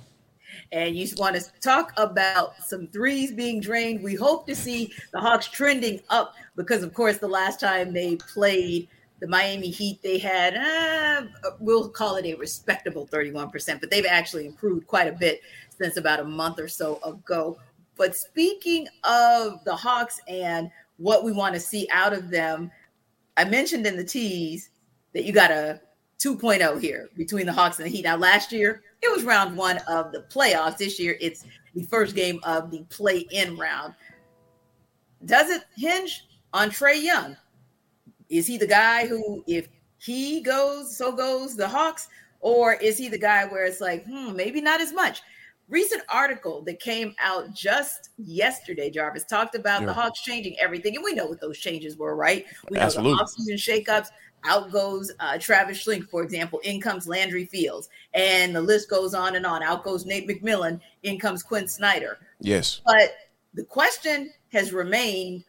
And 0.72 0.96
you 0.96 1.08
want 1.18 1.36
to 1.36 1.44
talk 1.60 1.92
about 1.98 2.56
some 2.64 2.88
threes 2.88 3.32
being 3.32 3.60
drained. 3.60 4.04
We 4.04 4.14
hope 4.14 4.46
to 4.46 4.56
see 4.56 4.94
the 5.12 5.20
Hawks 5.20 5.48
trending 5.48 6.02
up 6.10 6.36
because, 6.56 6.84
of 6.84 6.94
course, 6.94 7.18
the 7.18 7.28
last 7.28 7.60
time 7.60 7.94
they 7.94 8.16
played 8.18 8.88
the 9.20 9.28
Miami 9.28 9.72
Heat, 9.72 10.04
they 10.04 10.20
had, 10.20 10.56
uh, 10.56 11.52
we'll 11.60 11.90
call 11.90 12.18
it 12.18 12.26
a 12.26 12.36
respectable 12.36 13.08
31%, 13.08 13.80
but 13.80 13.90
they've 13.90 14.06
actually 14.06 14.46
improved 14.46 14.86
quite 14.86 15.08
a 15.08 15.14
bit 15.14 15.42
since 15.76 15.98
about 15.98 16.20
a 16.20 16.26
month 16.26 16.60
or 16.60 16.68
so 16.68 17.00
ago. 17.04 17.58
But 17.96 18.16
speaking 18.16 18.88
of 19.04 19.64
the 19.64 19.76
Hawks 19.76 20.20
and 20.28 20.70
what 20.98 21.24
we 21.24 21.32
want 21.32 21.56
to 21.56 21.60
see 21.60 21.88
out 21.92 22.14
of 22.14 22.30
them, 22.30 22.70
I 23.36 23.46
mentioned 23.46 23.88
in 23.88 23.98
the 23.98 24.04
tease 24.04 24.70
that 25.14 25.24
you 25.24 25.34
got 25.34 25.48
to 25.48 25.82
2.0 26.20 26.82
here 26.82 27.10
between 27.16 27.46
the 27.46 27.54
Hawks 27.54 27.78
and 27.78 27.86
the 27.86 27.92
Heat. 27.92 28.04
Now, 28.04 28.18
last 28.18 28.52
year 28.52 28.82
it 29.02 29.16
was 29.16 29.24
round 29.24 29.56
one 29.56 29.80
of 29.88 30.12
the 30.12 30.26
playoffs. 30.32 30.78
This 30.78 31.00
year 31.00 31.18
it's 31.22 31.46
the 31.76 31.84
first 31.84 32.16
game 32.16 32.40
of 32.44 32.72
the 32.72 32.84
play 32.90 33.26
in 33.32 33.56
round. 33.58 33.94
Does 35.26 35.50
it 35.50 35.64
hinge 35.76 36.26
on 36.54 36.70
Trae 36.70 37.02
Young? 37.02 37.36
Is 38.30 38.48
he 38.48 38.58
the 38.58 38.68
guy 38.68 39.08
who, 39.08 39.44
if 39.48 39.68
he 39.98 40.42
goes, 40.42 40.98
so 40.98 41.12
goes 41.12 41.56
the 41.56 41.68
Hawks? 41.68 42.08
Or 42.40 42.74
is 42.74 42.98
he 42.98 43.10
the 43.10 43.18
guy 43.18 43.46
where 43.46 43.66
it's 43.66 43.82
like, 43.82 44.06
hmm, 44.06 44.36
maybe 44.36 44.62
not 44.62 44.82
as 44.82 44.94
much? 44.94 45.22
Recent 45.70 46.04
article 46.08 46.62
that 46.64 46.80
came 46.80 47.14
out 47.22 47.54
just 47.54 48.12
yesterday, 48.18 48.90
Jarvis, 48.90 49.26
talked 49.26 49.56
about 49.56 49.82
yeah. 49.82 49.88
the 49.88 49.94
Hawks 49.94 50.22
changing 50.22 50.56
everything. 50.60 50.96
And 50.96 51.04
we 51.04 51.14
know 51.14 51.26
what 51.26 51.42
those 51.42 51.58
changes 51.58 51.98
were, 51.98 52.16
right? 52.16 52.46
We 52.70 52.78
know 52.78 52.84
Absolutely. 52.84 53.18
the 53.18 53.58
offseason 53.58 53.86
shakeups 53.86 54.08
out 54.48 54.72
goes 54.72 55.12
uh, 55.20 55.38
Travis 55.38 55.86
Schlenk, 55.86 56.10
for 56.10 56.24
example, 56.24 56.60
in 56.60 56.82
comes 56.82 57.08
Landry 57.08 57.46
Fields, 57.46 57.90
and 58.14 58.56
the 58.56 58.62
list 58.62 58.90
goes 58.90 59.14
on 59.14 59.36
and 59.36 59.46
on. 59.46 59.62
Out 59.62 59.84
goes 59.84 60.06
Nate 60.06 60.28
McMillan, 60.28 60.80
in 61.04 61.20
comes 61.20 61.44
Quin 61.44 61.68
Snyder. 61.68 62.18
Yes. 62.40 62.82
But 62.86 63.12
the 63.54 63.64
question 63.64 64.32
has 64.52 64.74
remained 64.74 65.44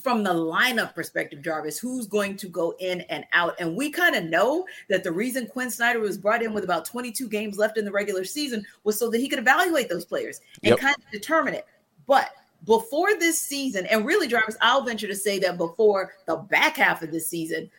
from 0.00 0.22
the 0.22 0.32
lineup 0.32 0.94
perspective, 0.94 1.42
Jarvis, 1.42 1.78
who's 1.78 2.06
going 2.06 2.36
to 2.36 2.48
go 2.48 2.74
in 2.78 3.00
and 3.02 3.24
out? 3.32 3.54
And 3.58 3.76
we 3.76 3.90
kind 3.90 4.14
of 4.14 4.24
know 4.24 4.64
that 4.88 5.02
the 5.02 5.12
reason 5.12 5.46
Quin 5.46 5.70
Snyder 5.70 6.00
was 6.00 6.18
brought 6.18 6.42
in 6.42 6.52
with 6.52 6.64
about 6.64 6.84
22 6.84 7.28
games 7.28 7.58
left 7.58 7.78
in 7.78 7.84
the 7.84 7.90
regular 7.90 8.24
season 8.24 8.64
was 8.84 8.98
so 8.98 9.10
that 9.10 9.18
he 9.18 9.28
could 9.28 9.38
evaluate 9.38 9.88
those 9.88 10.04
players 10.04 10.40
and 10.62 10.70
yep. 10.70 10.78
kind 10.78 10.96
of 10.96 11.10
determine 11.10 11.54
it. 11.54 11.66
But 12.06 12.30
before 12.64 13.18
this 13.18 13.40
season, 13.40 13.86
and 13.86 14.04
really, 14.04 14.28
Jarvis, 14.28 14.56
I'll 14.60 14.82
venture 14.82 15.06
to 15.06 15.14
say 15.14 15.38
that 15.40 15.58
before 15.58 16.14
the 16.26 16.36
back 16.36 16.76
half 16.76 17.02
of 17.02 17.10
this 17.10 17.28
season, 17.28 17.70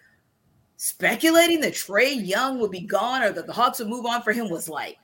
speculating 0.82 1.60
that 1.60 1.74
Trae 1.74 2.26
Young 2.26 2.58
would 2.60 2.72
be 2.72 2.80
gone 2.80 3.22
or 3.22 3.32
that 3.32 3.46
the 3.46 3.52
Hawks 3.52 3.80
would 3.80 3.90
move 3.90 4.06
on 4.06 4.22
for 4.22 4.32
him 4.32 4.50
was 4.50 4.70
like 4.70 4.98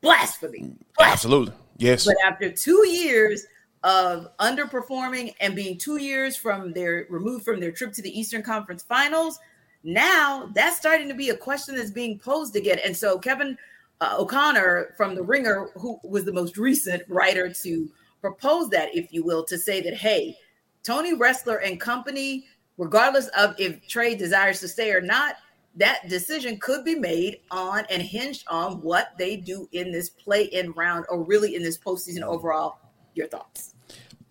blasphemy. 0.00 0.60
blasphemy. 0.96 1.12
Absolutely. 1.12 1.54
Yes. 1.78 2.04
But 2.04 2.14
after 2.24 2.48
two 2.48 2.86
years, 2.86 3.44
of 3.82 4.28
underperforming 4.38 5.34
and 5.40 5.56
being 5.56 5.78
two 5.78 5.96
years 5.96 6.36
from 6.36 6.72
their 6.72 7.06
removed 7.08 7.44
from 7.44 7.60
their 7.60 7.72
trip 7.72 7.92
to 7.94 8.02
the 8.02 8.18
Eastern 8.18 8.42
Conference 8.42 8.82
Finals. 8.82 9.38
Now 9.82 10.50
that's 10.54 10.76
starting 10.76 11.08
to 11.08 11.14
be 11.14 11.30
a 11.30 11.36
question 11.36 11.76
that's 11.76 11.90
being 11.90 12.18
posed 12.18 12.56
again. 12.56 12.78
And 12.84 12.94
so 12.94 13.18
Kevin 13.18 13.56
uh, 14.02 14.16
O'Connor 14.18 14.94
from 14.98 15.14
The 15.14 15.22
Ringer, 15.22 15.70
who 15.76 15.98
was 16.04 16.24
the 16.24 16.32
most 16.32 16.56
recent 16.58 17.02
writer 17.08 17.50
to 17.50 17.88
propose 18.20 18.68
that, 18.68 18.94
if 18.94 19.12
you 19.12 19.24
will, 19.24 19.44
to 19.46 19.56
say 19.56 19.80
that, 19.80 19.94
hey, 19.94 20.36
Tony 20.82 21.16
Ressler 21.16 21.64
and 21.64 21.80
company, 21.80 22.46
regardless 22.80 23.28
of 23.28 23.54
if 23.58 23.86
Trae 23.86 24.16
desires 24.16 24.58
to 24.60 24.68
stay 24.68 24.90
or 24.90 25.02
not, 25.02 25.36
that 25.76 26.08
decision 26.08 26.58
could 26.58 26.84
be 26.84 26.94
made 26.96 27.40
on 27.50 27.84
and 27.90 28.02
hinged 28.02 28.44
on 28.48 28.80
what 28.80 29.16
they 29.18 29.36
do 29.36 29.68
in 29.70 29.92
this 29.92 30.08
play 30.08 30.44
in 30.44 30.72
round 30.72 31.04
or 31.10 31.22
really 31.22 31.54
in 31.54 31.62
this 31.62 31.78
postseason 31.78 32.22
overall. 32.22 32.78
Your 33.14 33.28
thoughts? 33.28 33.74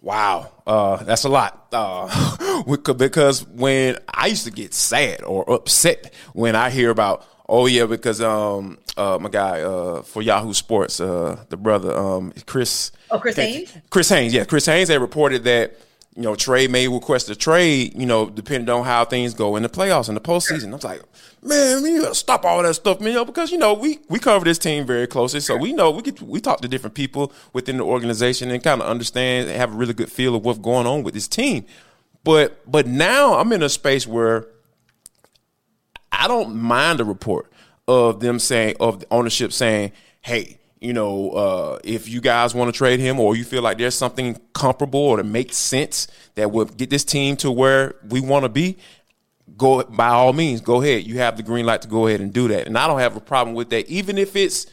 Wow, 0.01 0.51
uh, 0.65 0.97
that's 1.03 1.25
a 1.25 1.29
lot. 1.29 1.67
Uh, 1.71 2.63
because 2.97 3.45
when 3.45 3.97
I 4.11 4.27
used 4.27 4.45
to 4.45 4.51
get 4.51 4.73
sad 4.73 5.21
or 5.23 5.49
upset 5.49 6.13
when 6.33 6.55
I 6.55 6.71
hear 6.71 6.89
about, 6.89 7.25
oh 7.47 7.67
yeah, 7.67 7.85
because 7.85 8.19
um, 8.19 8.79
uh, 8.97 9.19
my 9.21 9.29
guy 9.29 9.61
uh, 9.61 10.01
for 10.01 10.21
Yahoo 10.21 10.53
Sports, 10.53 10.99
uh, 10.99 11.43
the 11.49 11.57
brother 11.57 11.95
um, 11.95 12.33
Chris. 12.47 12.91
Oh, 13.11 13.19
Chris 13.19 13.35
Haynes. 13.35 13.77
Chris 13.89 14.09
Haynes, 14.09 14.33
yeah, 14.33 14.45
Chris 14.45 14.65
Haynes 14.65 14.89
had 14.89 15.01
reported 15.01 15.43
that 15.43 15.77
you 16.19 16.25
know, 16.25 16.33
Trae 16.33 16.69
may 16.69 16.85
request 16.89 17.29
a 17.29 17.35
trade, 17.35 17.93
you 17.95 18.05
know, 18.05 18.29
depending 18.29 18.69
on 18.75 18.83
how 18.83 19.05
things 19.05 19.33
go 19.33 19.55
in 19.55 19.63
the 19.63 19.69
playoffs 19.69 20.09
and 20.09 20.17
the 20.17 20.21
postseason. 20.21 20.71
I 20.71 20.75
was 20.75 20.83
like, 20.83 21.01
man, 21.41 21.85
you 21.85 22.01
gotta 22.01 22.13
stop 22.13 22.43
all 22.43 22.61
that 22.61 22.73
stuff, 22.73 22.99
man, 22.99 23.25
because 23.25 23.53
you 23.53 23.57
know 23.57 23.73
we 23.73 23.99
we 24.09 24.19
cover 24.19 24.43
this 24.43 24.57
team 24.57 24.85
very 24.85 25.07
closely, 25.07 25.39
so 25.39 25.55
we 25.55 25.71
know 25.71 25.91
we 25.91 26.01
get 26.01 26.21
we 26.21 26.41
talk 26.41 26.59
to 26.59 26.67
different 26.67 26.93
people 26.93 27.31
within 27.53 27.77
the 27.77 27.85
organization 27.85 28.51
and 28.51 28.61
kind 28.61 28.81
of 28.81 28.89
understand 28.89 29.47
and 29.47 29.57
have 29.57 29.73
a 29.73 29.77
really 29.77 29.93
good 29.93 30.11
feel 30.11 30.35
of 30.35 30.43
what's 30.43 30.59
going 30.59 30.85
on 30.85 31.03
with 31.03 31.13
this 31.13 31.29
team. 31.29 31.65
But 32.25 32.69
but 32.69 32.85
now 32.85 33.35
I'm 33.35 33.53
in 33.53 33.63
a 33.63 33.69
space 33.69 34.05
where 34.05 34.45
I 36.11 36.27
don't 36.27 36.53
mind 36.53 36.99
a 36.99 37.05
report 37.05 37.49
of 37.87 38.19
them 38.19 38.39
saying 38.39 38.75
of 38.81 38.99
the 38.99 39.07
ownership 39.09 39.53
saying, 39.53 39.93
hey 40.19 40.58
you 40.81 40.93
know, 40.93 41.31
uh, 41.31 41.79
if 41.83 42.07
you 42.07 42.21
guys 42.21 42.55
want 42.55 42.73
to 42.73 42.77
trade 42.77 42.99
him 42.99 43.19
or 43.19 43.35
you 43.35 43.43
feel 43.43 43.61
like 43.61 43.77
there's 43.77 43.95
something 43.95 44.39
comparable 44.53 44.99
or 44.99 45.17
that 45.17 45.25
makes 45.25 45.57
sense 45.57 46.07
that 46.35 46.51
would 46.51 46.77
get 46.77 46.89
this 46.89 47.03
team 47.03 47.35
to 47.37 47.51
where 47.51 47.95
we 48.07 48.21
want 48.21 48.43
to 48.43 48.49
be, 48.49 48.77
go 49.57 49.83
by 49.83 50.07
all 50.07 50.31
means, 50.31 50.61
go 50.61 50.81
ahead. 50.81 51.05
You 51.05 51.17
have 51.17 51.35
the 51.35 51.43
green 51.43 51.65
light 51.65 51.81
to 51.81 51.87
go 51.87 52.07
ahead 52.07 52.21
and 52.21 52.31
do 52.31 52.47
that. 52.47 52.65
And 52.65 52.77
I 52.77 52.87
don't 52.87 52.99
have 52.99 53.17
a 53.17 53.21
problem 53.21 53.55
with 53.55 53.69
that, 53.71 53.87
even 53.87 54.17
if 54.17 54.35
it's 54.35 54.67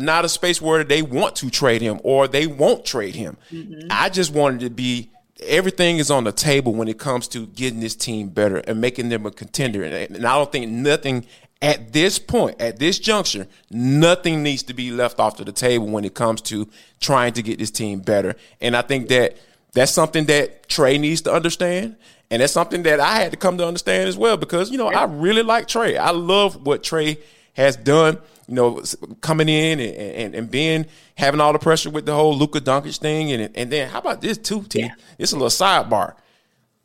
not 0.00 0.24
a 0.24 0.28
space 0.28 0.62
where 0.62 0.82
they 0.82 1.02
want 1.02 1.36
to 1.36 1.50
trade 1.50 1.82
him 1.82 2.00
or 2.04 2.26
they 2.26 2.46
won't 2.46 2.84
trade 2.84 3.14
him. 3.14 3.36
Mm-hmm. 3.50 3.88
I 3.90 4.08
just 4.08 4.32
wanted 4.32 4.60
to 4.60 4.70
be 4.70 5.10
everything 5.40 5.98
is 5.98 6.10
on 6.10 6.24
the 6.24 6.32
table 6.32 6.74
when 6.74 6.88
it 6.88 6.98
comes 6.98 7.28
to 7.28 7.46
getting 7.46 7.80
this 7.80 7.94
team 7.94 8.28
better 8.28 8.58
and 8.58 8.80
making 8.80 9.08
them 9.08 9.24
a 9.26 9.30
contender. 9.30 9.84
And 9.84 10.26
I 10.26 10.34
don't 10.34 10.50
think 10.50 10.70
nothing 10.70 11.26
at 11.60 11.92
this 11.92 12.18
point, 12.18 12.60
at 12.60 12.78
this 12.78 12.98
juncture, 12.98 13.48
nothing 13.70 14.42
needs 14.42 14.62
to 14.64 14.74
be 14.74 14.90
left 14.90 15.18
off 15.18 15.36
to 15.36 15.44
the 15.44 15.52
table 15.52 15.86
when 15.86 16.04
it 16.04 16.14
comes 16.14 16.40
to 16.42 16.68
trying 17.00 17.32
to 17.32 17.42
get 17.42 17.58
this 17.58 17.70
team 17.70 18.00
better. 18.00 18.36
And 18.60 18.76
I 18.76 18.82
think 18.82 19.08
that 19.08 19.36
that's 19.72 19.92
something 19.92 20.26
that 20.26 20.68
Trae 20.68 21.00
needs 21.00 21.22
to 21.22 21.32
understand. 21.32 21.96
And 22.30 22.42
that's 22.42 22.52
something 22.52 22.82
that 22.82 23.00
I 23.00 23.20
had 23.20 23.32
to 23.32 23.36
come 23.36 23.58
to 23.58 23.66
understand 23.66 24.08
as 24.08 24.16
well 24.16 24.36
because, 24.36 24.70
you 24.70 24.78
know, 24.78 24.88
I 24.88 25.04
really 25.04 25.42
like 25.42 25.66
Trae. 25.66 25.98
I 25.98 26.10
love 26.10 26.66
what 26.66 26.82
Trae 26.82 27.18
has 27.54 27.74
done, 27.74 28.18
you 28.46 28.54
know, 28.54 28.82
coming 29.20 29.48
in 29.48 29.80
and, 29.80 29.94
and, 29.94 30.34
and 30.34 30.50
being 30.50 30.86
having 31.16 31.40
all 31.40 31.52
the 31.52 31.58
pressure 31.58 31.90
with 31.90 32.06
the 32.06 32.14
whole 32.14 32.36
Luka 32.36 32.60
Doncic 32.60 32.98
thing. 32.98 33.32
And, 33.32 33.56
and 33.56 33.72
then 33.72 33.88
how 33.88 33.98
about 33.98 34.20
this 34.20 34.38
too, 34.38 34.62
T? 34.64 34.80
Yeah. 34.80 34.94
It's 35.18 35.32
a 35.32 35.36
little 35.36 35.48
sidebar. 35.48 36.14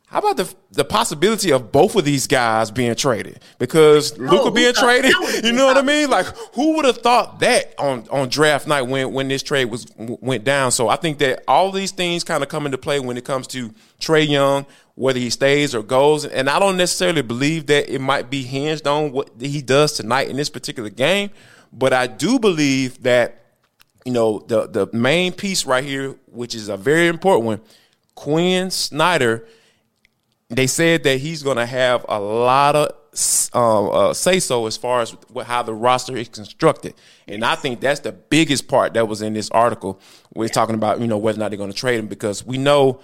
How 0.06 0.18
about 0.20 0.36
the 0.36 0.54
the 0.70 0.84
possibility 0.84 1.50
of 1.50 1.72
both 1.72 1.96
of 1.96 2.04
these 2.04 2.26
guys 2.26 2.70
being 2.70 2.94
traded? 2.94 3.40
Because 3.58 4.12
oh, 4.12 4.22
Luka 4.22 4.50
being 4.50 4.74
traded, 4.74 5.12
you 5.44 5.52
know 5.52 5.66
what 5.66 5.76
I 5.76 5.82
mean? 5.82 6.10
Like, 6.10 6.26
who 6.54 6.76
would 6.76 6.84
have 6.84 6.98
thought 6.98 7.40
that 7.40 7.74
on, 7.78 8.06
on 8.10 8.28
draft 8.28 8.68
night 8.68 8.82
when 8.82 9.12
when 9.12 9.28
this 9.28 9.42
trade 9.42 9.66
was 9.66 9.86
went 9.96 10.44
down? 10.44 10.72
So 10.72 10.88
I 10.88 10.96
think 10.96 11.18
that 11.18 11.42
all 11.48 11.72
these 11.72 11.90
things 11.90 12.22
kind 12.22 12.42
of 12.42 12.48
come 12.48 12.66
into 12.66 12.78
play 12.78 13.00
when 13.00 13.16
it 13.16 13.24
comes 13.24 13.46
to 13.48 13.70
Trae 13.98 14.28
Young, 14.28 14.66
whether 14.94 15.18
he 15.18 15.30
stays 15.30 15.74
or 15.74 15.82
goes. 15.82 16.26
And 16.26 16.50
I 16.50 16.58
don't 16.58 16.76
necessarily 16.76 17.22
believe 17.22 17.66
that 17.66 17.92
it 17.92 18.00
might 18.00 18.28
be 18.28 18.42
hinged 18.42 18.86
on 18.86 19.10
what 19.10 19.30
he 19.40 19.62
does 19.62 19.94
tonight 19.94 20.28
in 20.28 20.36
this 20.36 20.50
particular 20.50 20.90
game, 20.90 21.30
but 21.72 21.92
I 21.92 22.06
do 22.06 22.38
believe 22.38 23.02
that 23.04 23.40
you 24.04 24.12
know 24.12 24.44
the 24.46 24.68
the 24.68 24.86
main 24.92 25.32
piece 25.32 25.64
right 25.64 25.82
here, 25.82 26.14
which 26.26 26.54
is 26.54 26.68
a 26.68 26.76
very 26.76 27.08
important 27.08 27.46
one, 27.46 27.60
Quin 28.14 28.70
Snyder 28.70 29.48
they 30.48 30.66
said 30.66 31.02
that 31.04 31.20
he's 31.20 31.42
going 31.42 31.56
to 31.56 31.66
have 31.66 32.04
a 32.08 32.20
lot 32.20 32.76
of 32.76 32.90
um, 33.52 33.90
uh, 33.92 34.12
say 34.12 34.40
so 34.40 34.66
as 34.66 34.76
far 34.76 35.00
as 35.00 35.16
how 35.44 35.62
the 35.62 35.72
roster 35.72 36.16
is 36.16 36.28
constructed, 36.28 36.94
and 37.28 37.44
I 37.44 37.54
think 37.54 37.80
that's 37.80 38.00
the 38.00 38.12
biggest 38.12 38.66
part 38.66 38.94
that 38.94 39.06
was 39.06 39.22
in 39.22 39.34
this 39.34 39.50
article. 39.50 40.00
We're 40.34 40.48
talking 40.48 40.74
about 40.74 41.00
you 41.00 41.06
know 41.06 41.18
whether 41.18 41.38
or 41.38 41.40
not 41.40 41.50
they're 41.50 41.58
going 41.58 41.70
to 41.70 41.76
trade 41.76 41.98
him 41.98 42.08
because 42.08 42.44
we 42.44 42.58
know 42.58 43.00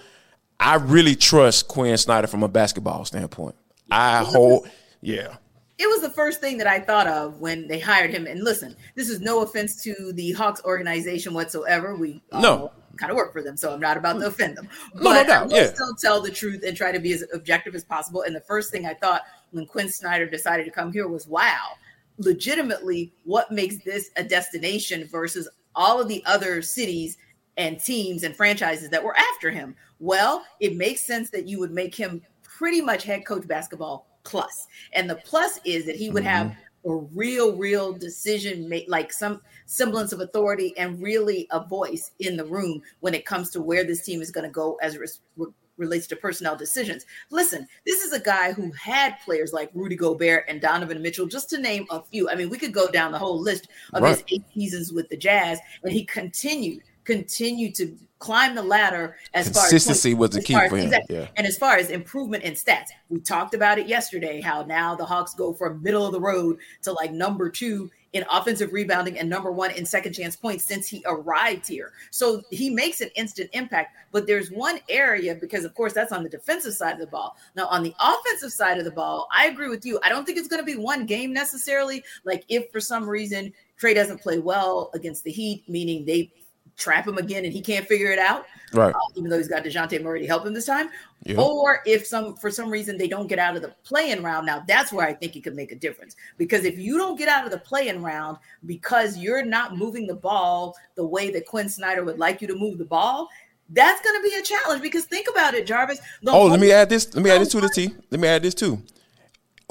I 0.59 0.75
really 0.75 1.15
trust 1.15 1.67
Quin 1.67 1.97
Snyder 1.97 2.27
from 2.27 2.43
a 2.43 2.47
basketball 2.47 3.03
standpoint. 3.05 3.55
I 3.89 4.23
hold, 4.23 4.69
yeah. 5.01 5.37
It 5.79 5.87
was 5.87 6.01
the 6.01 6.11
first 6.11 6.39
thing 6.39 6.59
that 6.59 6.67
I 6.67 6.79
thought 6.79 7.07
of 7.07 7.39
when 7.39 7.67
they 7.67 7.79
hired 7.79 8.11
him. 8.11 8.27
And 8.27 8.43
listen, 8.43 8.75
this 8.95 9.09
is 9.09 9.19
no 9.21 9.41
offense 9.41 9.81
to 9.83 10.13
the 10.13 10.33
Hawks 10.33 10.61
organization 10.63 11.33
whatsoever. 11.33 11.95
We 11.95 12.21
no 12.31 12.71
kind 12.97 13.11
of 13.11 13.15
work 13.15 13.31
for 13.33 13.41
them, 13.41 13.57
so 13.57 13.73
I'm 13.73 13.79
not 13.79 13.97
about 13.97 14.19
to 14.19 14.27
offend 14.27 14.57
them. 14.57 14.69
But 14.93 15.03
no, 15.03 15.13
no 15.13 15.23
doubt. 15.23 15.43
I 15.43 15.45
will 15.45 15.53
yeah. 15.53 15.73
still 15.73 15.95
tell 15.95 16.21
the 16.21 16.31
truth 16.31 16.63
and 16.65 16.75
try 16.75 16.91
to 16.91 16.99
be 16.99 17.13
as 17.13 17.23
objective 17.33 17.75
as 17.75 17.83
possible. 17.83 18.23
And 18.23 18.35
the 18.35 18.41
first 18.41 18.71
thing 18.71 18.85
I 18.85 18.93
thought 18.93 19.23
when 19.51 19.65
Quin 19.65 19.89
Snyder 19.89 20.29
decided 20.29 20.65
to 20.65 20.71
come 20.71 20.91
here 20.91 21.07
was, 21.07 21.27
wow, 21.27 21.69
legitimately, 22.17 23.13
what 23.23 23.51
makes 23.51 23.77
this 23.83 24.11
a 24.17 24.23
destination 24.23 25.07
versus 25.07 25.47
all 25.75 25.99
of 25.99 26.07
the 26.07 26.23
other 26.25 26.61
cities 26.61 27.17
and 27.57 27.79
teams 27.79 28.23
and 28.23 28.35
franchises 28.35 28.89
that 28.89 29.03
were 29.03 29.15
after 29.17 29.51
him? 29.51 29.75
Well, 29.99 30.45
it 30.59 30.75
makes 30.75 31.01
sense 31.01 31.29
that 31.31 31.47
you 31.47 31.59
would 31.59 31.71
make 31.71 31.95
him 31.95 32.21
pretty 32.43 32.81
much 32.81 33.03
head 33.03 33.25
coach 33.25 33.47
basketball 33.47 34.07
plus. 34.23 34.67
And 34.93 35.09
the 35.09 35.15
plus 35.15 35.59
is 35.65 35.85
that 35.85 35.95
he 35.95 36.09
would 36.09 36.23
mm-hmm. 36.23 36.49
have 36.49 36.55
a 36.85 36.95
real, 36.95 37.55
real 37.55 37.93
decision 37.93 38.67
make 38.67 38.85
like 38.87 39.13
some 39.13 39.41
semblance 39.65 40.11
of 40.11 40.19
authority 40.19 40.73
and 40.77 41.01
really 41.01 41.47
a 41.51 41.65
voice 41.65 42.11
in 42.19 42.35
the 42.37 42.45
room 42.45 42.81
when 42.99 43.13
it 43.13 43.25
comes 43.25 43.49
to 43.51 43.61
where 43.61 43.83
this 43.83 44.03
team 44.03 44.21
is 44.21 44.31
going 44.31 44.45
to 44.45 44.51
go 44.51 44.77
as 44.81 44.97
re- 44.97 45.45
relates 45.77 46.07
to 46.07 46.15
personnel 46.15 46.55
decisions. 46.55 47.05
Listen, 47.29 47.67
this 47.85 48.03
is 48.03 48.13
a 48.13 48.19
guy 48.19 48.53
who 48.53 48.71
had 48.71 49.19
players 49.25 49.53
like 49.53 49.71
Rudy 49.73 49.95
Gobert 49.95 50.45
and 50.47 50.61
Donovan 50.61 51.01
Mitchell, 51.01 51.25
just 51.25 51.49
to 51.49 51.59
name 51.59 51.85
a 51.89 52.01
few. 52.01 52.29
I 52.29 52.35
mean, 52.35 52.49
we 52.49 52.57
could 52.57 52.73
go 52.73 52.89
down 52.89 53.11
the 53.11 53.19
whole 53.19 53.39
list 53.39 53.67
of 53.93 54.03
right. 54.03 54.15
his 54.15 54.23
eight 54.31 54.43
seasons 54.53 54.93
with 54.93 55.09
the 55.09 55.17
Jazz, 55.17 55.59
and 55.83 55.91
he 55.91 56.05
continued 56.05 56.83
continued 57.03 57.73
to 57.73 57.97
climb 58.21 58.55
the 58.55 58.63
ladder 58.63 59.17
as 59.33 59.49
far 59.49 59.65
as 59.65 59.69
consistency 59.71 60.13
was 60.13 60.29
the 60.29 60.41
key 60.41 60.53
for 60.53 60.77
him. 60.77 60.85
Exactly. 60.85 61.17
Yeah. 61.17 61.27
And 61.35 61.45
as 61.45 61.57
far 61.57 61.75
as 61.75 61.89
improvement 61.89 62.43
in 62.43 62.53
stats, 62.53 62.87
we 63.09 63.19
talked 63.19 63.53
about 63.53 63.77
it 63.79 63.87
yesterday. 63.87 64.39
How 64.39 64.63
now 64.63 64.95
the 64.95 65.05
Hawks 65.05 65.33
go 65.33 65.51
from 65.51 65.83
middle 65.83 66.05
of 66.05 66.13
the 66.13 66.21
road 66.21 66.59
to 66.83 66.93
like 66.93 67.11
number 67.11 67.49
two 67.49 67.89
in 68.13 68.25
offensive 68.29 68.73
rebounding 68.73 69.17
and 69.17 69.29
number 69.29 69.51
one 69.51 69.71
in 69.71 69.85
second 69.85 70.13
chance 70.13 70.35
points 70.35 70.65
since 70.65 70.87
he 70.87 71.01
arrived 71.05 71.67
here. 71.67 71.93
So 72.11 72.43
he 72.51 72.69
makes 72.69 73.01
an 73.01 73.09
instant 73.15 73.49
impact. 73.53 73.95
But 74.11 74.27
there's 74.27 74.51
one 74.51 74.79
area, 74.89 75.33
because 75.33 75.63
of 75.63 75.73
course 75.73 75.93
that's 75.93 76.11
on 76.11 76.23
the 76.23 76.29
defensive 76.29 76.73
side 76.73 76.93
of 76.93 76.99
the 76.99 77.07
ball. 77.07 77.37
Now, 77.55 77.67
on 77.67 77.83
the 77.83 77.95
offensive 77.99 78.51
side 78.51 78.77
of 78.77 78.83
the 78.83 78.91
ball, 78.91 79.27
I 79.33 79.47
agree 79.47 79.69
with 79.69 79.85
you. 79.85 79.99
I 80.03 80.09
don't 80.09 80.25
think 80.25 80.37
it's 80.37 80.49
going 80.49 80.61
to 80.61 80.65
be 80.65 80.75
one 80.75 81.05
game 81.05 81.31
necessarily. 81.33 82.03
Like 82.25 82.43
if 82.49 82.69
for 82.71 82.81
some 82.81 83.09
reason 83.09 83.53
Trae 83.81 83.95
doesn't 83.95 84.21
play 84.21 84.39
well 84.39 84.91
against 84.93 85.23
the 85.23 85.31
Heat, 85.31 85.63
meaning 85.67 86.05
they 86.05 86.31
trap 86.77 87.07
him 87.07 87.17
again 87.17 87.45
and 87.45 87.53
he 87.53 87.61
can't 87.61 87.87
figure 87.87 88.11
it 88.11 88.19
out, 88.19 88.45
right? 88.73 88.93
Uh, 88.93 88.99
even 89.15 89.29
though 89.29 89.37
he's 89.37 89.47
got 89.47 89.63
Dejounte 89.63 90.01
Murray 90.01 90.21
to 90.21 90.27
help 90.27 90.45
him 90.45 90.53
this 90.53 90.65
time. 90.65 90.89
Yeah. 91.23 91.39
Or 91.39 91.81
if 91.85 92.05
some 92.05 92.35
for 92.35 92.49
some 92.49 92.69
reason 92.69 92.97
they 92.97 93.07
don't 93.07 93.27
get 93.27 93.39
out 93.39 93.55
of 93.55 93.61
the 93.61 93.75
playing 93.83 94.23
round, 94.23 94.45
now 94.45 94.63
that's 94.67 94.91
where 94.91 95.05
I 95.05 95.13
think 95.13 95.35
it 95.35 95.41
could 95.43 95.55
make 95.55 95.71
a 95.71 95.75
difference. 95.75 96.15
Because 96.37 96.65
if 96.65 96.77
you 96.77 96.97
don't 96.97 97.17
get 97.17 97.29
out 97.29 97.45
of 97.45 97.51
the 97.51 97.59
playing 97.59 98.01
round 98.01 98.37
because 98.65 99.17
you're 99.17 99.45
not 99.45 99.77
moving 99.77 100.07
the 100.07 100.15
ball 100.15 100.75
the 100.95 101.05
way 101.05 101.29
that 101.31 101.45
Quin 101.45 101.69
Snyder 101.69 102.03
would 102.03 102.17
like 102.17 102.41
you 102.41 102.47
to 102.47 102.55
move 102.55 102.77
the 102.77 102.85
ball, 102.85 103.29
that's 103.69 104.01
going 104.01 104.21
to 104.21 104.29
be 104.29 104.35
a 104.35 104.41
challenge. 104.41 104.81
Because 104.81 105.05
think 105.05 105.27
about 105.29 105.53
it, 105.53 105.65
Jarvis. 105.65 105.99
oh, 106.27 106.45
let 106.45 106.59
me 106.59 106.71
add 106.71 106.89
this. 106.89 107.13
Let 107.13 107.23
me 107.23 107.29
add 107.29 107.41
this 107.41 107.49
to 107.49 107.61
the 107.61 107.69
T. 107.69 107.93
Let 108.09 108.19
me 108.19 108.27
add 108.27 108.43
this 108.43 108.55
too. 108.55 108.81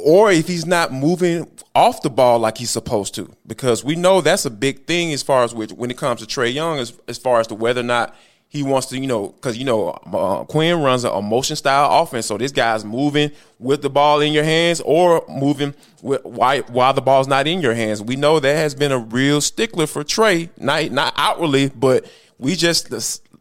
Or 0.03 0.31
if 0.33 0.47
he's 0.47 0.67
not 0.67 0.93
moving 0.93 1.51
off 1.75 2.03
the 2.03 2.11
ball 2.11 2.39
like 2.39 2.59
he's 2.59 2.71
supposed 2.71 3.15
to, 3.15 3.31
because 3.47 3.85
we 3.85 3.97
know 3.97 4.21
that's 4.21 4.45
a 4.45 4.51
big 4.51 4.87
thing 4.87 5.13
as 5.13 5.23
far 5.23 5.45
as 5.45 5.55
when 5.55 5.91
it 5.91 5.97
comes 5.97 6.21
to 6.21 6.27
Trae 6.27 6.53
Young, 6.53 6.79
as 6.79 6.99
as 7.09 7.19
far 7.19 7.41
as 7.41 7.47
to 7.49 7.55
whether 7.55 7.81
or 7.81 7.85
not 7.85 8.17
he 8.49 8.65
wants 8.65 8.89
to, 8.89 8.99
you 8.99 9.07
know, 9.07 9.29
because 9.29 9.57
you 9.57 9.65
know 9.65 9.91
uh, 10.13 10.45
Quin 10.45 10.81
runs 10.83 11.05
a, 11.05 11.23
motion 11.23 11.55
style 11.55 12.03
offense, 12.03 12.27
so 12.27 12.37
this 12.37 12.51
guy's 12.51 12.85
moving 12.85 13.31
with 13.61 13.81
the 13.81 13.89
ball 13.91 14.21
in 14.21 14.33
your 14.33 14.43
hands 14.43 14.81
or 14.85 15.25
moving 15.29 15.73
with, 16.03 16.25
while 16.25 16.61
while 16.63 16.93
the 16.93 17.01
ball's 17.01 17.29
not 17.29 17.47
in 17.47 17.61
your 17.61 17.75
hands. 17.75 18.03
We 18.03 18.17
know 18.17 18.41
that 18.41 18.57
has 18.57 18.75
been 18.75 18.91
a 18.91 18.99
real 18.99 19.41
stickler 19.41 19.87
for 19.87 20.03
Trae, 20.03 20.51
not 20.57 20.91
not 20.91 21.15
outwardly, 21.17 21.69
but 21.69 22.11
we 22.39 22.57
just 22.57 22.91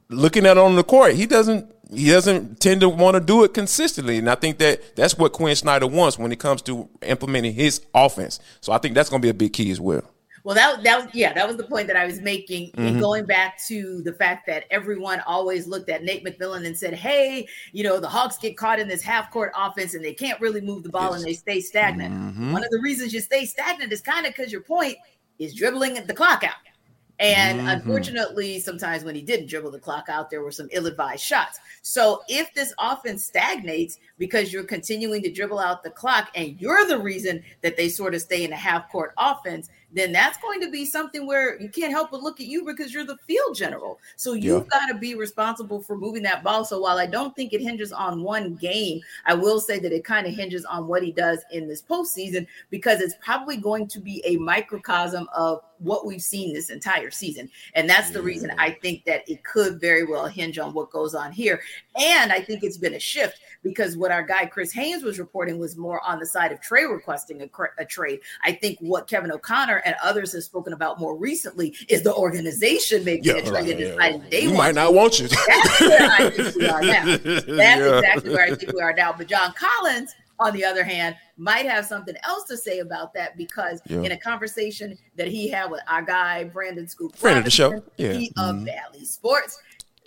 looking 0.10 0.46
at 0.46 0.58
on 0.58 0.76
the 0.76 0.84
court, 0.84 1.14
he 1.16 1.26
doesn't 1.26 1.74
he 1.94 2.10
doesn't 2.10 2.60
tend 2.60 2.82
to 2.82 2.90
want 2.90 3.16
to 3.16 3.20
do 3.20 3.44
it 3.44 3.54
consistently. 3.54 4.18
And 4.18 4.30
I 4.30 4.36
think 4.36 4.60
that 4.60 4.96
that's 4.96 5.18
what 5.18 5.34
Quin 5.34 5.56
Snyder 5.56 5.88
wants 5.88 6.20
when 6.20 6.32
it 6.32 6.40
comes 6.40 6.62
to 6.64 6.88
implementing 7.02 7.54
his 7.54 7.82
offense. 7.94 8.40
So 8.62 8.72
I 8.72 8.78
think 8.78 8.96
that's 8.96 9.10
going 9.10 9.22
to 9.22 9.26
be 9.26 9.30
a 9.30 9.34
big 9.34 9.54
key 9.54 9.72
as 9.72 9.82
well. 9.82 10.04
Well, 10.44 10.56
that 10.56 10.84
that 10.84 11.06
was 11.06 11.14
yeah, 11.14 11.34
that 11.34 11.48
was 11.48 11.58
the 11.58 11.64
point 11.64 11.88
that 11.88 11.98
I 11.98 12.06
was 12.06 12.22
making. 12.22 12.72
Mm-hmm. 12.72 13.00
Going 13.00 13.26
back 13.26 13.60
to 13.68 14.02
the 14.04 14.14
fact 14.14 14.48
that 14.48 14.64
everyone 14.72 15.22
always 15.28 15.68
looked 15.68 15.90
at 15.90 16.04
Nate 16.04 16.26
McMillan 16.26 16.66
and 16.66 16.78
said, 16.78 16.94
"Hey, 16.94 17.48
you 17.74 17.84
know, 17.84 18.00
the 18.00 18.08
Hawks 18.08 18.38
get 18.38 18.56
caught 18.56 18.80
in 18.80 18.88
this 18.88 19.02
half 19.02 19.32
court 19.32 19.52
offense 19.56 19.96
and 19.96 20.04
they 20.04 20.14
can't 20.14 20.40
really 20.40 20.62
move 20.62 20.84
the 20.84 20.90
ball 20.90 21.12
yes. 21.12 21.16
and 21.16 21.26
they 21.26 21.34
stay 21.34 21.60
stagnant." 21.60 22.14
Mm-hmm. 22.14 22.54
One 22.54 22.64
of 22.64 22.70
the 22.72 22.80
reasons 22.80 23.14
you 23.14 23.20
stay 23.20 23.46
stagnant 23.46 23.92
is 23.92 24.02
kind 24.02 24.26
of 24.26 24.34
because 24.34 24.52
your 24.52 24.62
point 24.62 24.98
is 25.40 25.54
dribbling 25.54 25.96
the 26.06 26.14
clock 26.14 26.44
out. 26.44 26.56
And 27.20 27.60
mm-hmm. 27.60 27.68
unfortunately, 27.68 28.60
sometimes 28.60 29.04
when 29.04 29.14
he 29.14 29.22
didn't 29.22 29.48
dribble 29.48 29.72
the 29.72 29.80
clock 29.80 30.08
out, 30.08 30.30
there 30.30 30.42
were 30.42 30.52
some 30.52 30.70
ill 30.72 30.86
advised 30.86 31.24
shots. 31.24 31.60
So 31.82 32.22
if 32.30 32.54
this 32.54 32.74
offense 32.80 33.26
stagnates 33.26 34.00
because 34.20 34.54
you're 34.54 34.64
continuing 34.64 35.24
to 35.24 35.32
dribble 35.32 35.58
out 35.58 35.82
the 35.82 35.90
clock 35.90 36.30
and 36.36 36.60
you're 36.62 36.86
the 36.86 37.00
reason 37.00 37.42
that 37.62 37.76
they 37.76 37.90
sort 37.90 38.14
of 38.14 38.22
stay 38.22 38.44
in 38.44 38.54
a 38.54 38.58
half 38.58 38.92
court 38.92 39.14
offense, 39.18 39.70
then 39.92 40.12
that's 40.12 40.38
going 40.38 40.62
to 40.62 40.70
be 40.70 40.86
something 40.86 41.26
where 41.26 41.60
you 41.60 41.70
can't 41.70 41.92
help 41.92 42.12
but 42.12 42.22
look 42.22 42.40
at 42.40 42.46
you 42.46 42.64
because 42.64 42.94
you're 42.94 43.06
the 43.06 43.18
field 43.26 43.56
general. 43.56 44.00
So 44.18 44.34
you've 44.34 44.66
yeah. 44.66 44.80
got 44.80 44.86
to 44.88 44.98
be 45.00 45.16
responsible 45.16 45.82
for 45.82 45.98
moving 45.98 46.22
that 46.24 46.44
ball. 46.44 46.64
So 46.64 46.80
while 46.80 47.00
I 47.00 47.08
don't 47.08 47.36
think 47.36 47.54
it 47.54 47.62
hinges 47.62 47.92
on 47.92 48.22
one 48.22 48.56
game, 48.56 49.02
I 49.26 49.34
will 49.34 49.60
say 49.60 49.80
that 49.80 49.92
it 49.92 50.04
kind 50.04 50.28
of 50.28 50.34
hinges 50.34 50.66
on 50.66 50.88
what 50.88 51.02
he 51.02 51.12
does 51.12 51.40
in 51.52 51.68
this 51.68 51.82
postseason 51.82 52.46
because 52.70 53.02
it's 53.02 53.16
probably 53.22 53.58
going 53.58 53.88
to 53.88 54.00
be 54.00 54.22
a 54.26 54.38
microcosm 54.38 55.28
of 55.36 55.62
what 55.80 56.06
we've 56.06 56.22
seen 56.22 56.54
this 56.54 56.70
entire 56.70 57.10
season. 57.10 57.50
And 57.74 57.90
that's 57.90 58.12
the 58.12 58.22
reason 58.22 58.52
I 58.58 58.72
think 58.72 59.06
that 59.06 59.28
it 59.30 59.44
could 59.44 59.80
very 59.80 60.04
well 60.04 60.28
hinge 60.28 60.60
on 60.60 60.74
what 60.74 60.92
goes 60.92 61.16
on 61.16 61.32
here. 61.32 61.62
And 61.96 62.32
I 62.32 62.42
think 62.42 62.64
it's 62.64 62.78
been 62.78 62.96
a 62.96 63.00
shift 63.00 63.40
because 63.64 63.98
what 63.98 64.12
our 64.12 64.24
guy 64.24 64.46
Chris 64.46 64.72
Haynes 64.74 65.04
was 65.04 65.20
reporting 65.20 65.60
was 65.60 65.78
more 65.78 66.02
on 66.06 66.20
the 66.20 66.26
side 66.26 66.52
of 66.52 66.60
Trae 66.62 66.90
requesting 66.92 67.42
a, 67.42 67.50
a 67.78 67.86
trade. 67.86 68.20
I 68.44 68.54
think 68.54 68.78
what 68.80 69.08
Kevin 69.08 69.32
O'Connor 69.32 69.82
and 69.86 69.96
others 70.04 70.34
have 70.34 70.44
spoken 70.44 70.74
about 70.74 71.00
more 71.00 71.16
recently 71.16 71.76
is 71.88 72.04
the 72.04 72.14
organization 72.14 73.04
making 73.04 73.36
yeah, 73.36 73.42
a 73.42 73.46
trade 73.46 73.70
and 73.70 73.80
deciding 73.80 74.24
they 74.30 74.48
might 74.52 74.76
not 74.76 74.94
want 74.94 75.20
you. 75.20 75.28
That's 75.28 75.82
where 75.82 76.10
I 76.12 76.30
think 76.30 76.56
we 76.56 76.68
are 76.68 76.82
now. 76.82 77.06
That's 77.18 77.48
yeah. 77.48 77.98
exactly 77.98 78.34
where 78.34 78.46
I 78.46 78.56
think 78.56 78.74
we 78.74 78.82
are 78.82 78.94
now. 78.94 79.14
But 79.14 79.28
John 79.28 79.54
Collins 79.54 80.16
on 80.40 80.54
the 80.54 80.64
other 80.64 80.84
hand, 80.84 81.16
might 81.38 81.66
have 81.66 81.86
something 81.86 82.16
else 82.24 82.46
to 82.46 82.58
say 82.58 82.80
about 82.80 83.14
that 83.14 83.38
because 83.38 83.82
yeah. 83.86 84.02
in 84.02 84.12
a 84.12 84.18
conversation 84.18 84.98
that 85.16 85.28
he 85.28 85.50
had 85.50 85.70
with 85.70 85.82
our 85.88 86.02
guy 86.02 86.46
Brandon 86.46 86.88
Scoop, 86.88 87.16
friend 87.16 87.38
of 87.38 87.44
the 87.44 87.52
show, 87.52 87.84
yeah. 87.98 88.12
of 88.12 88.56
mm-hmm. 88.56 88.66
Valley 88.66 89.06
Sports, 89.06 89.60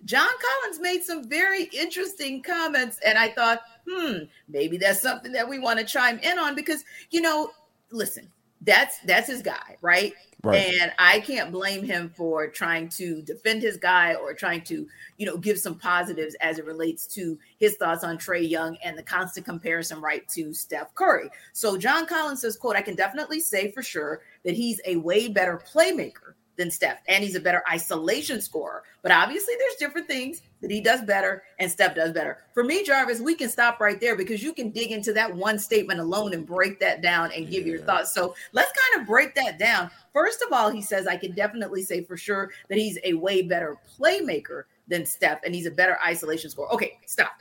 John 0.05 0.29
Collins 0.29 0.81
made 0.81 1.03
some 1.03 1.29
very 1.29 1.65
interesting 1.65 2.43
comments, 2.43 2.99
and 3.05 3.17
I 3.17 3.29
thought, 3.29 3.63
hmm, 3.89 4.25
maybe 4.49 4.77
that's 4.77 5.01
something 5.01 5.33
that 5.33 5.49
we 5.49 5.59
want 5.59 5.79
to 5.79 5.85
chime 5.85 6.19
in 6.19 6.39
on 6.39 6.55
because 6.55 6.85
you 7.11 7.21
know, 7.21 7.51
listen, 7.91 8.29
that's 8.63 8.99
that's 9.01 9.29
his 9.29 9.43
guy, 9.43 9.77
right? 9.81 10.13
Right. 10.45 10.75
And 10.81 10.93
I 10.99 11.21
can't 11.21 11.53
blame 11.53 11.85
him 11.85 12.13
for 12.17 12.49
trying 12.49 12.89
to 12.91 13.23
defend 13.23 13.63
his 13.63 13.77
guy 13.77 14.15
or 14.15 14.35
trying 14.35 14.63
to, 14.63 14.89
you 15.17 15.25
know, 15.25 15.37
give 15.37 15.57
some 15.57 15.79
positives 15.79 16.35
as 16.41 16.59
it 16.59 16.65
relates 16.65 17.07
to 17.15 17.39
his 17.59 17.77
thoughts 17.77 18.03
on 18.03 18.19
Trae 18.19 18.49
Young 18.49 18.77
and 18.85 18.99
the 18.99 19.05
constant 19.05 19.47
comparison 19.47 20.01
right 20.01 20.27
to 20.31 20.53
Steph 20.53 20.93
Curry. 20.97 21.31
So 21.53 21.77
John 21.77 22.07
Collins 22.07 22.41
says, 22.41 22.57
quote, 22.57 22.75
I 22.75 22.83
can 22.83 22.97
definitely 22.97 23.39
say 23.39 23.71
for 23.71 23.85
sure 23.85 24.23
that 24.45 24.55
he's 24.55 24.81
a 24.85 24.97
way 24.97 25.29
better 25.29 25.63
playmaker 25.73 26.35
than 26.57 26.71
Steph, 26.71 27.01
and 27.09 27.25
he's 27.25 27.35
a 27.35 27.41
better 27.41 27.63
isolation 27.71 28.41
scorer. 28.41 28.83
But 29.03 29.13
obviously, 29.13 29.55
there's 29.59 29.75
different 29.77 30.07
things 30.07 30.43
that 30.61 30.71
he 30.71 30.81
does 30.81 31.03
better 31.03 31.43
and 31.59 31.71
Steph 31.71 31.95
does 31.95 32.13
better. 32.13 32.39
For 32.55 32.63
me, 32.63 32.85
Jarvis, 32.85 33.21
we 33.21 33.35
can 33.35 33.49
stop 33.49 33.81
right 33.81 34.01
there 34.01 34.17
because 34.17 34.43
you 34.43 34.53
can 34.53 34.71
dig 34.71 34.93
into 34.93 35.13
that 35.13 35.35
one 35.35 35.59
statement 35.59 36.01
alone 36.01 36.35
and 36.35 36.47
break 36.47 36.79
that 36.81 37.03
down 37.03 37.33
and 37.33 37.51
give 37.51 37.67
yeah. 37.67 37.75
your 37.75 37.83
thoughts. 37.83 38.15
So 38.15 38.35
let's 38.53 38.73
kind 38.73 39.03
of 39.03 39.09
break 39.09 39.35
that 39.35 39.59
down. 39.59 39.91
First 40.13 40.43
of 40.43 40.53
all, 40.53 40.71
he 40.71 40.81
says, 40.81 41.07
I 41.07 41.17
can 41.17 41.33
definitely 41.33 41.83
say 41.83 42.05
for 42.05 42.17
sure 42.17 42.51
that 42.69 42.79
he's 42.79 42.99
a 43.05 43.15
way 43.15 43.43
better 43.43 43.79
playmaker 43.99 44.65
than 44.89 45.05
Steph, 45.05 45.41
and 45.45 45.55
he's 45.55 45.67
a 45.67 45.71
better 45.71 45.99
isolation 46.07 46.51
scorer. 46.51 46.73
Okay, 46.73 46.99
stop. 47.07 47.41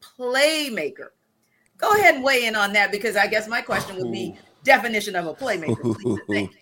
Playmaker. 0.00 1.08
Go 1.78 1.90
ahead 1.94 2.16
and 2.16 2.24
weigh 2.24 2.46
in 2.46 2.54
on 2.54 2.72
that 2.74 2.92
because 2.92 3.16
I 3.16 3.26
guess 3.26 3.48
my 3.48 3.60
question 3.60 3.96
would 3.96 4.12
be 4.12 4.36
definition 4.62 5.16
of 5.16 5.26
a 5.26 5.34
playmaker. 5.34 6.48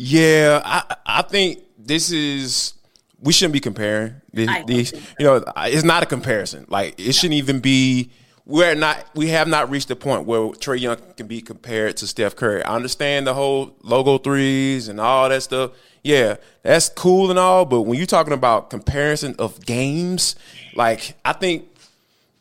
Yeah, 0.00 0.62
I 0.64 0.96
I 1.04 1.22
think 1.22 1.58
this 1.76 2.12
is 2.12 2.74
we 3.20 3.32
shouldn't 3.32 3.52
be 3.52 3.58
comparing 3.58 4.14
these. 4.32 4.92
you 5.18 5.26
know, 5.26 5.42
it's 5.56 5.82
not 5.82 6.04
a 6.04 6.06
comparison. 6.06 6.66
Like 6.68 6.98
it 7.00 7.14
shouldn't 7.14 7.34
even 7.34 7.58
be. 7.58 8.10
We're 8.46 8.76
not. 8.76 9.04
We 9.16 9.28
have 9.30 9.48
not 9.48 9.70
reached 9.70 9.88
the 9.88 9.96
point 9.96 10.24
where 10.24 10.40
Trae 10.40 10.78
Young 10.78 10.98
can 11.16 11.26
be 11.26 11.40
compared 11.40 11.96
to 11.96 12.06
Steph 12.06 12.36
Curry. 12.36 12.62
I 12.62 12.76
understand 12.76 13.26
the 13.26 13.34
whole 13.34 13.74
logo 13.82 14.18
threes 14.18 14.86
and 14.86 15.00
all 15.00 15.28
that 15.28 15.42
stuff. 15.42 15.72
Yeah, 16.04 16.36
that's 16.62 16.88
cool 16.88 17.30
and 17.30 17.38
all. 17.38 17.64
But 17.64 17.82
when 17.82 17.98
you're 17.98 18.06
talking 18.06 18.32
about 18.32 18.70
comparison 18.70 19.34
of 19.40 19.66
games, 19.66 20.36
like 20.76 21.16
I 21.24 21.32
think 21.32 21.68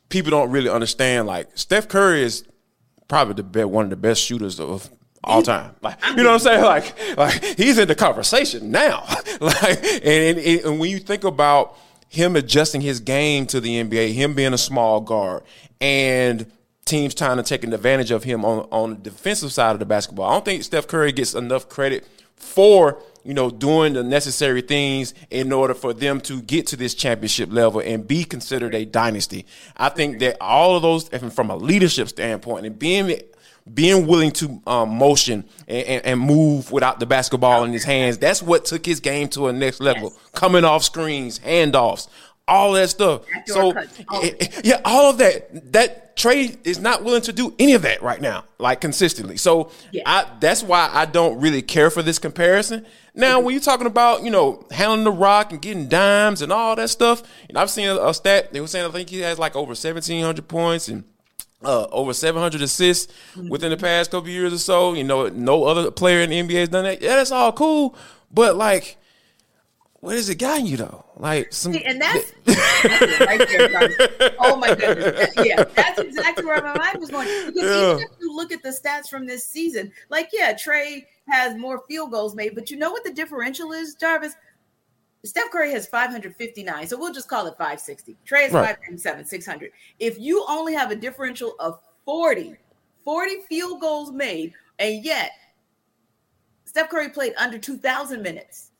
people 0.09 0.29
don't 0.29 0.51
really 0.51 0.69
understand. 0.69 1.25
Like 1.25 1.49
Steph 1.55 1.87
Curry 1.87 2.21
is 2.21 2.43
probably 3.07 3.33
the 3.33 3.43
best, 3.43 3.69
one 3.69 3.85
of 3.85 3.89
the 3.89 3.95
best 3.95 4.21
shooters 4.21 4.59
of 4.59 4.91
all 5.27 5.43
time. 5.43 5.75
Like 5.81 6.03
you 6.05 6.23
know 6.23 6.31
what 6.31 6.33
I'm 6.33 6.39
saying? 6.39 6.63
Like 6.67 7.17
like 7.17 7.43
he's 7.57 7.77
in 7.77 7.87
the 7.87 7.95
conversation 7.95 8.71
now. 8.71 9.03
like 9.41 9.83
and, 9.83 10.37
and, 10.37 10.61
and, 10.61 10.79
when 10.79 10.89
you 10.89 10.99
think 10.99 11.23
about 11.23 11.77
him 12.09 12.35
adjusting 12.35 12.81
his 12.81 12.99
game 12.99 13.45
to 13.47 13.59
the 13.59 13.83
NBA, 13.83 14.13
him 14.13 14.33
being 14.33 14.53
a 14.53 14.57
small 14.57 15.01
guard, 15.01 15.43
and 15.79 16.51
teams 16.85 17.13
trying 17.13 17.37
to 17.37 17.43
take 17.43 17.63
advantage 17.63 18.11
of 18.11 18.23
him 18.23 18.43
on 18.45 18.67
on 18.71 18.95
the 18.95 19.09
defensive 19.11 19.51
side 19.51 19.73
of 19.73 19.79
the 19.79 19.85
basketball, 19.85 20.29
I 20.29 20.33
don't 20.33 20.45
think 20.45 20.63
Steph 20.63 20.87
Curry 20.87 21.11
gets 21.11 21.35
enough 21.35 21.69
credit 21.69 22.07
for 22.35 23.01
you 23.23 23.33
know 23.33 23.49
doing 23.49 23.93
the 23.93 24.03
necessary 24.03 24.61
things 24.61 25.13
in 25.29 25.51
order 25.51 25.73
for 25.73 25.93
them 25.93 26.21
to 26.21 26.41
get 26.41 26.67
to 26.67 26.75
this 26.75 26.93
championship 26.93 27.51
level 27.51 27.81
and 27.81 28.07
be 28.07 28.23
considered 28.23 28.73
a 28.73 28.85
dynasty. 28.85 29.45
I 29.75 29.89
think 29.89 30.19
that 30.19 30.37
all 30.41 30.75
of 30.75 30.81
those, 30.81 31.09
from 31.33 31.49
a 31.49 31.55
leadership 31.55 32.07
standpoint, 32.09 32.65
and 32.65 32.77
being 32.77 33.19
being 33.73 34.07
willing 34.07 34.31
to 34.31 34.61
um, 34.67 34.97
motion 34.97 35.45
and, 35.67 35.87
and, 35.87 36.05
and, 36.05 36.19
move 36.19 36.71
without 36.71 36.99
the 36.99 37.05
basketball 37.05 37.63
in 37.63 37.71
his 37.71 37.83
hands. 37.83 38.17
That's 38.17 38.41
what 38.41 38.65
took 38.65 38.85
his 38.85 38.99
game 38.99 39.27
to 39.29 39.47
a 39.47 39.53
next 39.53 39.79
level. 39.79 40.13
Yes. 40.13 40.29
Coming 40.33 40.63
off 40.63 40.83
screens, 40.83 41.39
handoffs, 41.39 42.07
all 42.47 42.73
that 42.73 42.89
stuff. 42.89 43.23
So 43.45 43.73
all 44.09 44.23
eh, 44.23 44.31
eh, 44.39 44.47
yeah, 44.63 44.81
all 44.85 45.09
of 45.09 45.17
that. 45.17 45.73
That 45.73 46.15
Trae 46.15 46.57
is 46.65 46.79
not 46.79 47.03
willing 47.03 47.21
to 47.23 47.33
do 47.33 47.53
any 47.59 47.73
of 47.73 47.83
that 47.83 48.01
right 48.01 48.19
now, 48.19 48.45
like 48.57 48.81
consistently. 48.81 49.37
So 49.37 49.71
yeah. 49.91 50.03
I, 50.05 50.25
that's 50.39 50.63
why 50.63 50.89
I 50.91 51.05
don't 51.05 51.39
really 51.39 51.61
care 51.61 51.91
for 51.91 52.01
this 52.01 52.17
comparison. 52.17 52.85
Now, 53.13 53.39
when 53.39 53.53
you're 53.53 53.61
talking 53.61 53.87
about 53.87 54.23
you 54.23 54.31
know 54.31 54.65
handling 54.71 55.03
the 55.03 55.11
rock 55.11 55.51
and 55.51 55.61
getting 55.61 55.87
dimes 55.87 56.41
and 56.41 56.51
all 56.51 56.75
that 56.75 56.89
stuff, 56.89 57.23
and 57.49 57.57
I've 57.57 57.69
seen 57.69 57.89
a, 57.89 57.97
a 57.97 58.13
stat. 58.13 58.53
They 58.53 58.61
were 58.61 58.67
saying 58.67 58.85
I 58.85 58.91
think 58.91 59.09
he 59.09 59.19
has 59.19 59.37
like 59.37 59.55
over 59.55 59.69
1,700 59.69 60.47
points 60.47 60.87
and 60.87 61.03
uh, 61.63 61.87
over 61.91 62.13
700 62.13 62.61
assists 62.61 63.13
within 63.49 63.71
the 63.71 63.77
past 63.77 64.11
couple 64.11 64.29
years 64.29 64.53
or 64.53 64.57
so. 64.57 64.93
You 64.93 65.03
know, 65.03 65.27
no 65.29 65.65
other 65.65 65.91
player 65.91 66.21
in 66.21 66.29
the 66.29 66.41
NBA 66.41 66.59
has 66.59 66.69
done 66.69 66.83
that. 66.83 67.01
Yeah, 67.01 67.15
that's 67.15 67.31
all 67.31 67.51
cool, 67.51 67.95
but 68.31 68.55
like, 68.55 68.97
what 69.99 70.15
has 70.15 70.29
it 70.29 70.35
gotten 70.35 70.65
you 70.65 70.77
though? 70.77 71.05
Like 71.17 71.51
some, 71.51 71.73
See, 71.73 71.83
and 71.83 71.99
that's, 71.99 72.31
right 72.47 73.47
there, 73.49 74.35
Oh 74.39 74.55
my 74.55 74.75
goodness, 74.75 75.33
yeah, 75.43 75.63
that's 75.63 75.99
exactly 75.99 76.45
where 76.45 76.61
my 76.61 76.77
mind 76.77 76.99
was 76.99 77.09
going. 77.09 77.27
Because 77.47 77.63
yeah. 77.63 77.93
even 77.93 78.03
if 78.03 78.09
you 78.19 78.35
look 78.35 78.51
at 78.51 78.61
the 78.61 78.69
stats 78.69 79.09
from 79.09 79.25
this 79.25 79.43
season, 79.43 79.91
like 80.09 80.29
yeah, 80.31 80.53
Trae 80.53 81.05
has 81.27 81.57
more 81.57 81.83
field 81.87 82.11
goals 82.11 82.35
made, 82.35 82.53
but 82.53 82.69
you 82.69 82.77
know 82.77 82.91
what 82.91 83.03
the 83.03 83.11
differential 83.11 83.71
is, 83.71 83.95
Jarvis? 83.95 84.35
Steph 85.27 85.51
Curry 85.51 85.71
has 85.71 85.87
559, 85.87 86.87
so 86.87 86.97
we'll 86.97 87.13
just 87.13 87.27
call 87.27 87.45
it 87.47 87.51
560. 87.57 88.15
Trae 88.25 88.47
is 88.47 88.53
right. 88.53 88.77
537, 88.77 89.25
600. 89.25 89.71
If 89.99 90.19
you 90.19 90.45
only 90.47 90.73
have 90.73 90.91
a 90.91 90.95
differential 90.95 91.55
of 91.59 91.79
40, 92.05 92.55
40 93.03 93.41
field 93.49 93.81
goals 93.81 94.11
made, 94.11 94.53
and 94.79 95.03
yet 95.03 95.31
Steph 96.65 96.89
Curry 96.89 97.09
played 97.09 97.33
under 97.37 97.57
2,000 97.57 98.21
minutes. 98.21 98.71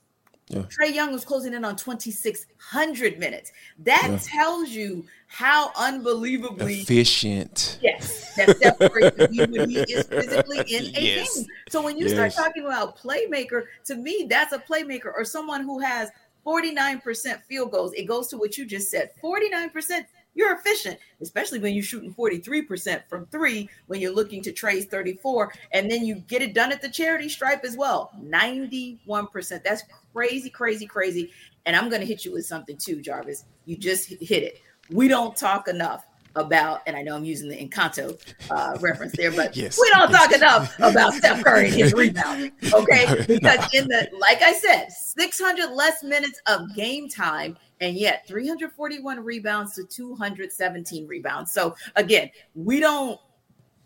Yeah. 0.49 0.61
Trae 0.61 0.93
Young 0.93 1.11
was 1.11 1.25
closing 1.25 1.53
in 1.53 1.65
on 1.65 1.75
2,600 1.75 3.19
minutes. 3.19 3.51
That 3.79 4.07
yeah. 4.09 4.19
tells 4.23 4.69
you 4.69 5.03
how 5.27 5.71
unbelievably 5.75 6.81
efficient. 6.81 7.79
Yes, 7.81 8.33
that 8.35 8.55
Steph 8.55 8.79
Curry 8.79 9.11
be 9.27 9.45
when 9.45 9.69
he 9.69 9.79
is 9.79 10.07
physically 10.07 10.59
in 10.59 10.85
a 10.95 11.01
yes. 11.01 11.35
game. 11.35 11.47
So 11.69 11.81
when 11.83 11.97
you 11.97 12.05
yes. 12.07 12.13
start 12.13 12.33
talking 12.33 12.65
about 12.65 12.97
playmaker, 12.97 13.63
to 13.85 13.95
me, 13.95 14.25
that's 14.29 14.53
a 14.53 14.59
playmaker 14.59 15.11
or 15.13 15.25
someone 15.25 15.63
who 15.63 15.79
has 15.79 16.09
49% 16.47 17.43
field 17.43 17.71
goals. 17.71 17.93
It 17.93 18.05
goes 18.05 18.27
to 18.29 18.37
what 18.37 18.57
you 18.57 18.65
just 18.65 18.89
said 18.89 19.11
49%. 19.21 20.05
You're 20.33 20.55
efficient, 20.55 20.99
especially 21.19 21.57
when 21.57 21.73
you're 21.73 21.83
shooting 21.83 22.13
43% 22.13 23.01
from 23.09 23.25
three, 23.25 23.67
when 23.87 23.99
you're 23.99 24.13
looking 24.13 24.41
to 24.43 24.51
trace 24.51 24.85
34, 24.85 25.51
and 25.73 25.89
then 25.89 26.05
you 26.05 26.15
get 26.27 26.43
it 26.43 26.53
done 26.53 26.71
at 26.71 26.81
the 26.81 26.89
charity 26.89 27.27
stripe 27.27 27.63
as 27.65 27.75
well 27.75 28.11
91%. 28.23 29.63
That's 29.63 29.83
crazy, 30.13 30.49
crazy, 30.49 30.85
crazy. 30.85 31.31
And 31.65 31.75
I'm 31.75 31.89
going 31.89 32.01
to 32.01 32.07
hit 32.07 32.23
you 32.23 32.31
with 32.31 32.45
something 32.45 32.77
too, 32.77 33.01
Jarvis. 33.01 33.45
You 33.65 33.75
just 33.75 34.09
hit 34.09 34.43
it. 34.43 34.61
We 34.89 35.07
don't 35.07 35.35
talk 35.35 35.67
enough 35.67 36.05
about, 36.35 36.81
and 36.85 36.95
I 36.95 37.01
know 37.01 37.15
I'm 37.15 37.25
using 37.25 37.49
the 37.49 37.57
Encanto 37.57 38.19
uh, 38.51 38.77
reference 38.79 39.15
there, 39.15 39.31
but 39.31 39.55
yes, 39.55 39.79
we 39.79 39.89
don't 39.89 40.11
yes. 40.11 40.21
talk 40.21 40.35
enough 40.35 40.79
about 40.79 41.13
Steph 41.13 41.43
Curry 41.43 41.65
and 41.67 41.73
his 41.75 41.93
rebounding. 41.93 42.51
Okay, 42.73 43.25
because 43.27 43.73
in 43.73 43.87
the 43.87 44.09
like 44.19 44.41
I 44.41 44.53
said, 44.53 44.91
600 44.91 45.71
less 45.71 46.03
minutes 46.03 46.39
of 46.47 46.75
game 46.75 47.09
time, 47.09 47.57
and 47.81 47.95
yet 47.95 48.27
341 48.27 49.23
rebounds 49.23 49.75
to 49.75 49.83
217 49.83 51.07
rebounds. 51.07 51.51
So 51.51 51.75
again, 51.95 52.29
we 52.55 52.79
don't 52.79 53.19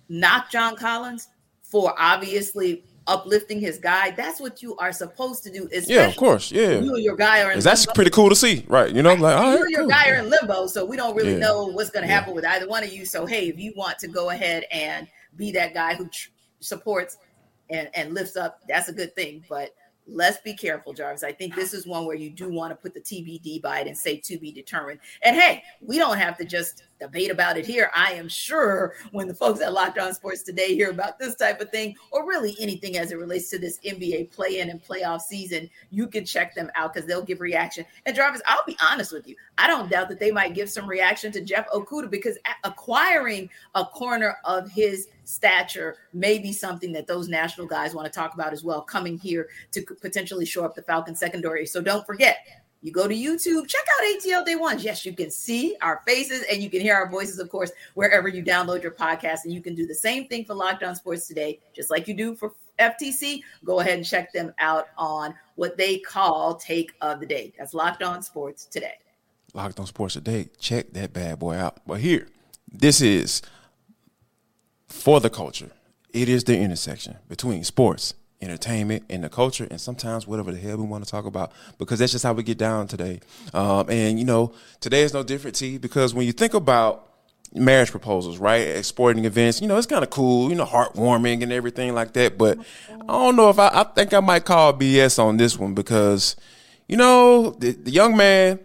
knock 0.09 0.51
John 0.51 0.75
Collins 0.75 1.29
for 1.63 1.93
obviously 1.97 2.83
uplifting 3.11 3.59
his 3.59 3.77
guy. 3.77 4.11
That's 4.11 4.39
what 4.39 4.63
you 4.63 4.75
are 4.77 4.93
supposed 4.93 5.43
to 5.43 5.51
do. 5.51 5.67
Is 5.71 5.89
yeah, 5.89 6.07
of 6.07 6.15
course. 6.15 6.51
Yeah, 6.51 6.79
you 6.79 6.95
and 6.95 7.03
your 7.03 7.17
guy 7.17 7.43
are. 7.43 7.59
that's 7.59 7.85
pretty 7.85 8.11
cool 8.11 8.29
to 8.29 8.35
see, 8.35 8.65
right? 8.67 8.89
You 8.89 9.03
know, 9.03 9.13
like 9.13 9.37
you 9.37 9.61
and 9.63 9.69
your 9.69 9.81
cool. 9.81 9.89
guy 9.89 10.09
are 10.09 10.15
in 10.15 10.29
limbo, 10.29 10.67
so 10.67 10.85
we 10.85 10.95
don't 10.95 11.15
really 11.15 11.33
yeah. 11.33 11.39
know 11.39 11.65
what's 11.65 11.89
going 11.89 12.07
to 12.07 12.11
happen 12.11 12.29
yeah. 12.29 12.35
with 12.35 12.45
either 12.45 12.67
one 12.67 12.83
of 12.83 12.93
you. 12.93 13.05
So 13.05 13.25
hey, 13.25 13.49
if 13.49 13.59
you 13.59 13.73
want 13.75 13.99
to 13.99 14.07
go 14.07 14.29
ahead 14.29 14.63
and 14.71 15.07
be 15.35 15.51
that 15.51 15.73
guy 15.73 15.95
who 15.95 16.07
tr- 16.07 16.29
supports 16.61 17.17
and 17.69 17.89
and 17.93 18.13
lifts 18.13 18.37
up, 18.37 18.61
that's 18.67 18.87
a 18.87 18.93
good 18.93 19.13
thing. 19.13 19.43
But 19.49 19.75
let's 20.07 20.39
be 20.39 20.53
careful, 20.53 20.93
Jarvis. 20.93 21.23
I 21.23 21.31
think 21.31 21.55
this 21.55 21.73
is 21.73 21.87
one 21.87 22.05
where 22.05 22.15
you 22.15 22.29
do 22.29 22.51
want 22.51 22.71
to 22.71 22.75
put 22.75 22.93
the 22.93 23.01
TBD 23.01 23.61
by 23.61 23.79
it 23.79 23.87
and 23.87 23.97
say 23.97 24.17
to 24.17 24.37
be 24.37 24.51
determined. 24.51 24.99
And 25.23 25.35
hey, 25.35 25.63
we 25.81 25.97
don't 25.97 26.17
have 26.17 26.37
to 26.37 26.45
just 26.45 26.83
debate 26.99 27.31
about 27.31 27.57
it 27.57 27.65
here. 27.65 27.89
I 27.95 28.13
am 28.13 28.29
sure 28.29 28.93
when 29.11 29.27
the 29.27 29.33
folks 29.33 29.61
at 29.61 29.73
Locked 29.73 29.97
On 29.97 30.13
Sports 30.13 30.43
today 30.43 30.75
hear 30.75 30.91
about 30.91 31.17
this 31.17 31.35
type 31.35 31.59
of 31.59 31.71
thing, 31.71 31.95
or 32.11 32.27
really 32.27 32.55
anything 32.59 32.97
as 32.97 33.11
it 33.11 33.17
relates 33.17 33.49
to 33.49 33.59
this 33.59 33.79
NBA 33.79 34.31
play 34.31 34.59
in 34.59 34.69
and 34.69 34.83
playoff 34.83 35.21
season, 35.21 35.69
you 35.89 36.07
can 36.07 36.25
check 36.25 36.53
them 36.53 36.69
out 36.75 36.93
because 36.93 37.07
they'll 37.07 37.23
give 37.23 37.41
reaction. 37.41 37.85
And 38.05 38.15
Jarvis, 38.15 38.41
I'll 38.45 38.65
be 38.65 38.77
honest 38.81 39.11
with 39.11 39.27
you. 39.27 39.35
I 39.57 39.67
don't 39.67 39.89
doubt 39.89 40.09
that 40.09 40.19
they 40.19 40.31
might 40.31 40.53
give 40.53 40.69
some 40.69 40.87
reaction 40.87 41.31
to 41.33 41.41
Jeff 41.41 41.69
Okudah 41.71 42.09
because 42.09 42.37
acquiring 42.63 43.49
a 43.75 43.85
corner 43.85 44.37
of 44.45 44.69
his 44.69 45.07
stature 45.31 45.97
may 46.13 46.37
be 46.37 46.51
something 46.51 46.91
that 46.91 47.07
those 47.07 47.27
national 47.27 47.67
guys 47.67 47.95
want 47.95 48.05
to 48.05 48.11
talk 48.11 48.33
about 48.33 48.53
as 48.53 48.63
well, 48.63 48.81
coming 48.81 49.17
here 49.17 49.47
to 49.71 49.81
potentially 50.01 50.45
show 50.45 50.65
up 50.65 50.75
the 50.75 50.81
Falcon 50.81 51.15
secondary. 51.15 51.65
So 51.65 51.81
don't 51.81 52.05
forget, 52.05 52.37
you 52.81 52.91
go 52.91 53.07
to 53.07 53.15
YouTube, 53.15 53.67
check 53.67 53.85
out 53.97 54.05
ATL 54.05 54.45
Day 54.45 54.55
Ones. 54.55 54.83
Yes, 54.83 55.05
you 55.05 55.13
can 55.13 55.29
see 55.29 55.75
our 55.81 56.01
faces 56.07 56.43
and 56.51 56.61
you 56.63 56.69
can 56.69 56.81
hear 56.81 56.95
our 56.95 57.07
voices, 57.09 57.37
of 57.37 57.49
course, 57.49 57.71
wherever 57.93 58.27
you 58.27 58.43
download 58.43 58.81
your 58.81 58.91
podcast. 58.91 59.45
And 59.45 59.53
you 59.53 59.61
can 59.61 59.75
do 59.75 59.85
the 59.85 59.95
same 59.95 60.27
thing 60.27 60.45
for 60.45 60.55
Locked 60.55 60.83
On 60.83 60.95
Sports 60.95 61.27
today, 61.27 61.59
just 61.73 61.91
like 61.91 62.07
you 62.07 62.15
do 62.15 62.35
for 62.35 62.53
FTC. 62.79 63.41
Go 63.63 63.79
ahead 63.79 63.97
and 63.97 64.05
check 64.05 64.33
them 64.33 64.51
out 64.57 64.87
on 64.97 65.35
what 65.55 65.77
they 65.77 65.99
call 65.99 66.55
Take 66.55 66.93
of 67.01 67.19
the 67.19 67.25
Day. 67.27 67.53
That's 67.57 67.75
Locked 67.75 68.01
On 68.01 68.23
Sports 68.23 68.65
today. 68.65 68.95
Locked 69.53 69.79
On 69.79 69.85
Sports 69.85 70.15
today. 70.15 70.49
Check 70.59 70.91
that 70.93 71.13
bad 71.13 71.37
boy 71.37 71.55
out. 71.55 71.81
But 71.85 71.99
here, 71.99 72.27
this 72.71 72.99
is 72.99 73.43
for 74.91 75.19
the 75.19 75.29
culture. 75.29 75.71
It 76.13 76.29
is 76.29 76.43
the 76.43 76.57
intersection 76.57 77.17
between 77.29 77.63
sports 77.63 78.13
entertainment 78.41 79.03
and 79.09 79.23
the 79.23 79.29
culture 79.29 79.67
and 79.69 79.79
sometimes 79.79 80.25
whatever 80.25 80.51
the 80.51 80.57
hell 80.57 80.77
we 80.77 80.83
want 80.83 81.03
to 81.03 81.09
talk 81.09 81.25
about 81.25 81.51
because 81.77 81.99
that's 81.99 82.11
just 82.11 82.23
how 82.23 82.33
we 82.33 82.41
get 82.41 82.57
down 82.57 82.87
today 82.87 83.19
um, 83.53 83.87
and 83.87 84.17
you 84.17 84.25
know 84.25 84.51
today 84.79 85.03
is 85.03 85.13
no 85.13 85.21
different 85.21 85.55
t 85.55 85.77
because 85.77 86.15
when 86.15 86.25
you 86.25 86.31
think 86.31 86.55
about 86.55 87.07
marriage 87.53 87.91
proposals 87.91 88.39
right 88.39 88.83
sporting 88.83 89.25
events 89.25 89.61
you 89.61 89.67
know 89.67 89.77
it's 89.77 89.85
kind 89.85 90.03
of 90.03 90.09
cool 90.09 90.49
you 90.49 90.55
know 90.55 90.65
heartwarming 90.65 91.43
and 91.43 91.51
everything 91.51 91.93
like 91.93 92.13
that 92.13 92.35
but 92.35 92.57
i 92.89 93.05
don't 93.05 93.35
know 93.35 93.51
if 93.51 93.59
i, 93.59 93.67
I 93.67 93.83
think 93.83 94.11
i 94.11 94.19
might 94.19 94.43
call 94.43 94.73
bs 94.73 95.19
on 95.19 95.37
this 95.37 95.59
one 95.59 95.75
because 95.75 96.35
you 96.87 96.97
know 96.97 97.51
the, 97.51 97.73
the 97.73 97.91
young 97.91 98.17
man 98.17 98.59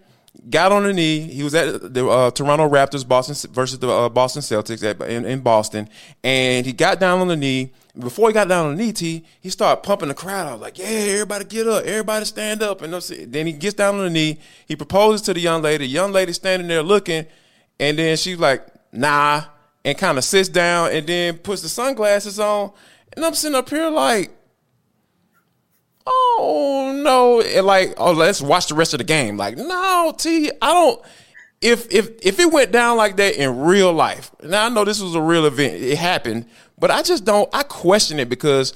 got 0.48 0.72
on 0.72 0.84
the 0.84 0.92
knee. 0.92 1.20
He 1.20 1.42
was 1.42 1.54
at 1.54 1.92
the 1.94 2.06
uh, 2.06 2.30
Toronto 2.30 2.68
Raptors 2.68 3.06
Boston 3.06 3.52
versus 3.52 3.78
the 3.78 3.88
uh, 3.88 4.08
Boston 4.08 4.42
Celtics 4.42 4.82
at, 4.82 5.00
in, 5.08 5.24
in, 5.24 5.40
Boston, 5.40 5.88
and 6.22 6.64
he 6.64 6.72
got 6.72 7.00
down 7.00 7.20
on 7.20 7.28
the 7.28 7.36
knee. 7.36 7.72
Before 7.98 8.28
he 8.28 8.34
got 8.34 8.48
down 8.48 8.66
on 8.66 8.76
the 8.76 8.84
knee, 8.84 8.92
T, 8.92 9.24
he 9.40 9.48
started 9.48 9.82
pumping 9.82 10.08
the 10.08 10.14
crowd. 10.14 10.46
I 10.46 10.52
was 10.52 10.60
like, 10.60 10.78
"Yeah, 10.78 10.86
everybody 10.86 11.44
get 11.46 11.66
up, 11.66 11.84
everybody 11.84 12.24
stand 12.26 12.62
up." 12.62 12.82
And 12.82 12.92
then 12.92 13.46
he 13.46 13.52
gets 13.52 13.74
down 13.74 13.96
on 13.96 14.04
the 14.04 14.10
knee. 14.10 14.38
He 14.66 14.76
proposes 14.76 15.22
to 15.22 15.34
the 15.34 15.40
young 15.40 15.62
lady. 15.62 15.86
The 15.86 15.92
young 15.92 16.12
lady 16.12 16.32
standing 16.32 16.68
there 16.68 16.82
looking, 16.82 17.26
and 17.80 17.98
then 17.98 18.16
she's 18.16 18.38
like, 18.38 18.66
"Nah," 18.92 19.44
and 19.84 19.96
kind 19.96 20.18
of 20.18 20.24
sits 20.24 20.48
down, 20.48 20.92
and 20.92 21.06
then 21.06 21.38
puts 21.38 21.62
the 21.62 21.68
sunglasses 21.68 22.38
on. 22.38 22.72
And 23.14 23.24
I'm 23.24 23.34
sitting 23.34 23.56
up 23.56 23.70
here 23.70 23.88
like, 23.88 24.35
oh 26.06 27.00
no, 27.02 27.40
and 27.40 27.66
like, 27.66 27.94
oh, 27.98 28.12
let's 28.12 28.40
watch 28.40 28.68
the 28.68 28.74
rest 28.74 28.94
of 28.94 28.98
the 28.98 29.04
game. 29.04 29.36
Like, 29.36 29.56
no, 29.56 30.14
T, 30.16 30.50
I 30.62 30.72
don't. 30.72 31.02
If 31.60 31.92
if 31.92 32.10
if 32.22 32.38
it 32.38 32.52
went 32.52 32.72
down 32.72 32.96
like 32.96 33.16
that 33.16 33.36
in 33.36 33.60
real 33.60 33.92
life, 33.92 34.30
now 34.42 34.66
I 34.66 34.68
know 34.68 34.84
this 34.84 35.00
was 35.00 35.14
a 35.14 35.20
real 35.20 35.46
event, 35.46 35.82
it 35.82 35.96
happened, 35.96 36.46
but 36.78 36.90
I 36.90 37.02
just 37.02 37.24
don't. 37.24 37.48
I 37.52 37.62
question 37.62 38.20
it 38.20 38.28
because 38.28 38.74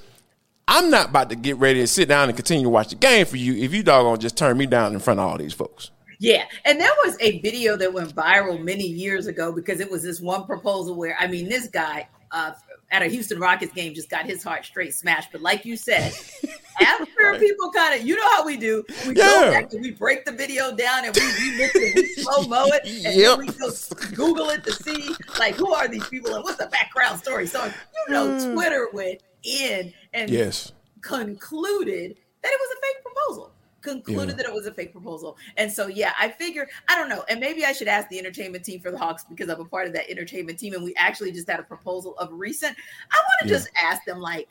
I'm 0.66 0.88
not 0.88 1.10
about 1.10 1.30
to 1.30 1.36
get 1.36 1.56
ready 1.56 1.80
to 1.80 1.86
sit 1.86 2.08
down 2.08 2.28
and 2.28 2.36
continue 2.36 2.64
to 2.64 2.70
watch 2.70 2.90
the 2.90 2.94
game 2.94 3.26
for 3.26 3.36
you 3.36 3.54
if 3.54 3.74
you 3.74 3.82
doggone 3.82 4.20
just 4.20 4.36
turn 4.36 4.56
me 4.56 4.66
down 4.66 4.92
in 4.92 5.00
front 5.00 5.20
of 5.20 5.26
all 5.26 5.36
these 5.36 5.52
folks. 5.52 5.90
Yeah. 6.20 6.44
And 6.64 6.78
there 6.78 6.92
was 7.04 7.16
a 7.20 7.40
video 7.40 7.76
that 7.76 7.92
went 7.92 8.14
viral 8.14 8.62
many 8.62 8.86
years 8.86 9.26
ago 9.26 9.52
because 9.52 9.80
it 9.80 9.90
was 9.90 10.02
this 10.02 10.20
one 10.20 10.44
proposal 10.44 10.94
where, 10.94 11.16
I 11.18 11.26
mean, 11.26 11.48
this 11.48 11.66
guy 11.66 12.08
uh, 12.30 12.52
at 12.90 13.02
a 13.02 13.06
Houston 13.06 13.40
Rockets 13.40 13.72
game 13.72 13.94
just 13.94 14.10
got 14.10 14.26
his 14.26 14.44
heart 14.44 14.64
straight 14.64 14.94
smashed. 14.94 15.32
But 15.32 15.40
like 15.40 15.64
you 15.64 15.76
said, 15.76 16.12
after 16.80 17.38
people 17.38 17.70
kind 17.72 18.00
of, 18.00 18.06
you 18.06 18.16
know 18.16 18.30
how 18.36 18.44
we 18.44 18.56
do, 18.56 18.84
we 19.06 19.14
yeah. 19.14 19.24
go 19.24 19.50
back 19.50 19.72
and 19.72 19.82
we 19.82 19.90
break 19.92 20.24
the 20.24 20.32
video 20.32 20.74
down 20.74 21.04
and 21.04 21.14
we 21.14 21.22
remix 21.22 21.70
it, 21.74 21.94
we 21.94 22.22
slow 22.22 22.42
mo 22.46 22.66
it, 22.66 22.82
and 22.84 23.16
yep. 23.16 23.38
then 23.38 23.38
we 23.38 23.46
go 23.46 23.70
Google 24.14 24.50
it 24.50 24.64
to 24.64 24.72
see 24.72 25.14
like 25.38 25.54
who 25.54 25.72
are 25.72 25.88
these 25.88 26.06
people 26.08 26.34
and 26.34 26.44
what's 26.44 26.58
the 26.58 26.66
background 26.66 27.20
story. 27.20 27.46
So 27.46 27.64
you 27.64 28.14
know, 28.14 28.26
mm. 28.28 28.54
Twitter 28.54 28.88
went 28.92 29.22
in 29.42 29.92
and 30.12 30.30
yes. 30.30 30.72
concluded 31.02 32.16
that 32.42 32.52
it 32.52 32.60
was 32.60 32.76
a 32.76 32.80
fake 32.80 33.04
proposal 33.04 33.52
concluded 33.82 34.30
yeah. 34.30 34.36
that 34.36 34.46
it 34.46 34.52
was 34.52 34.66
a 34.66 34.72
fake 34.72 34.92
proposal. 34.92 35.36
And 35.56 35.70
so, 35.72 35.86
yeah, 35.86 36.12
I 36.18 36.28
figure, 36.28 36.68
I 36.88 36.96
don't 36.96 37.08
know. 37.08 37.24
And 37.28 37.40
maybe 37.40 37.64
I 37.64 37.72
should 37.72 37.88
ask 37.88 38.08
the 38.08 38.18
entertainment 38.18 38.64
team 38.64 38.80
for 38.80 38.90
the 38.90 38.98
Hawks 38.98 39.24
because 39.24 39.48
I'm 39.48 39.60
a 39.60 39.64
part 39.64 39.86
of 39.86 39.92
that 39.94 40.10
entertainment 40.10 40.58
team. 40.58 40.74
And 40.74 40.84
we 40.84 40.94
actually 40.96 41.32
just 41.32 41.48
had 41.48 41.60
a 41.60 41.64
proposal 41.64 42.14
of 42.18 42.32
recent. 42.32 42.76
I 43.10 43.16
want 43.16 43.42
to 43.42 43.48
yeah. 43.48 43.54
just 43.54 43.70
ask 43.80 44.04
them, 44.04 44.20
like, 44.20 44.48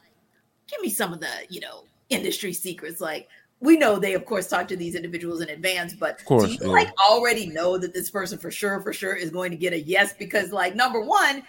give 0.67 0.81
me 0.81 0.89
some 0.89 1.13
of 1.13 1.19
the, 1.19 1.29
you 1.49 1.59
know, 1.59 1.83
industry 2.09 2.53
secrets. 2.53 3.01
Like, 3.01 3.27
we 3.59 3.77
know 3.77 3.99
they, 3.99 4.13
of 4.13 4.25
course, 4.25 4.47
talk 4.47 4.67
to 4.69 4.77
these 4.77 4.95
individuals 4.95 5.41
in 5.41 5.49
advance, 5.49 5.93
but 5.93 6.23
course, 6.25 6.45
do 6.45 6.51
you 6.51 6.59
yeah. 6.61 6.67
like 6.67 6.91
already 7.09 7.47
know 7.47 7.77
that 7.77 7.93
this 7.93 8.09
person 8.09 8.37
for 8.37 8.51
sure, 8.51 8.81
for 8.81 8.93
sure 8.93 9.15
is 9.15 9.29
going 9.29 9.51
to 9.51 9.57
get 9.57 9.73
a 9.73 9.79
yes? 9.79 10.13
Because, 10.13 10.51
like, 10.51 10.75
number 10.75 11.01
one, 11.01 11.43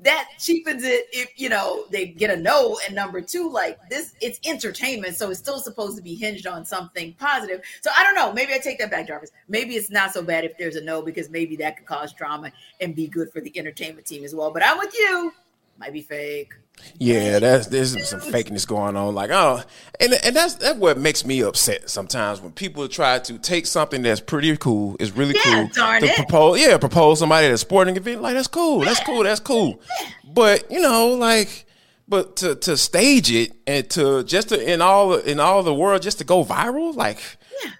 that 0.00 0.28
cheapens 0.38 0.82
it 0.82 1.06
if 1.12 1.30
you 1.36 1.48
know 1.48 1.84
they 1.90 2.06
get 2.06 2.30
a 2.30 2.36
no 2.36 2.76
and 2.84 2.94
number 2.94 3.20
two 3.20 3.48
like 3.48 3.78
this 3.88 4.14
it's 4.20 4.40
entertainment 4.44 5.14
so 5.14 5.30
it's 5.30 5.38
still 5.38 5.60
supposed 5.60 5.96
to 5.96 6.02
be 6.02 6.14
hinged 6.14 6.46
on 6.46 6.64
something 6.64 7.14
positive 7.14 7.62
so 7.80 7.90
i 7.96 8.02
don't 8.02 8.16
know 8.16 8.32
maybe 8.32 8.52
i 8.52 8.58
take 8.58 8.78
that 8.78 8.90
back 8.90 9.06
jarvis 9.06 9.30
maybe 9.46 9.74
it's 9.76 9.90
not 9.90 10.12
so 10.12 10.20
bad 10.20 10.44
if 10.44 10.58
there's 10.58 10.74
a 10.74 10.80
no 10.80 11.00
because 11.00 11.30
maybe 11.30 11.54
that 11.54 11.76
could 11.76 11.86
cause 11.86 12.12
drama 12.12 12.50
and 12.80 12.96
be 12.96 13.06
good 13.06 13.30
for 13.32 13.40
the 13.40 13.56
entertainment 13.56 14.04
team 14.04 14.24
as 14.24 14.34
well 14.34 14.50
but 14.50 14.64
i'm 14.66 14.78
with 14.78 14.92
you 14.94 15.32
might 15.78 15.92
be 15.92 16.02
fake 16.02 16.52
yeah, 16.98 17.38
that's 17.38 17.68
there's 17.68 18.08
some 18.08 18.20
fakeness 18.20 18.66
going 18.66 18.96
on. 18.96 19.14
Like, 19.14 19.30
oh, 19.30 19.62
and 20.00 20.12
and 20.12 20.34
that's 20.34 20.54
that's 20.54 20.78
what 20.78 20.98
makes 20.98 21.24
me 21.24 21.40
upset 21.42 21.90
sometimes 21.90 22.40
when 22.40 22.52
people 22.52 22.86
try 22.88 23.18
to 23.20 23.38
take 23.38 23.66
something 23.66 24.02
that's 24.02 24.20
pretty 24.20 24.56
cool, 24.56 24.96
is 25.00 25.12
really 25.12 25.34
yeah, 25.44 25.68
cool, 25.72 26.00
to 26.00 26.06
it. 26.06 26.16
propose. 26.16 26.60
Yeah, 26.60 26.76
propose 26.78 27.18
somebody 27.18 27.46
at 27.46 27.52
a 27.52 27.58
sporting 27.58 27.96
event. 27.96 28.22
Like, 28.22 28.34
that's 28.34 28.48
cool. 28.48 28.80
That's 28.80 29.00
cool. 29.00 29.22
That's 29.24 29.40
cool. 29.40 29.80
But 30.26 30.68
you 30.68 30.80
know, 30.80 31.10
like, 31.10 31.64
but 32.08 32.34
to 32.36 32.56
to 32.56 32.76
stage 32.76 33.30
it 33.30 33.52
and 33.68 33.88
to 33.90 34.24
just 34.24 34.48
to 34.48 34.72
in 34.72 34.80
all 34.80 35.14
in 35.14 35.38
all 35.38 35.62
the 35.62 35.72
world 35.72 36.02
just 36.02 36.18
to 36.18 36.24
go 36.24 36.44
viral, 36.44 36.92
like 36.96 37.20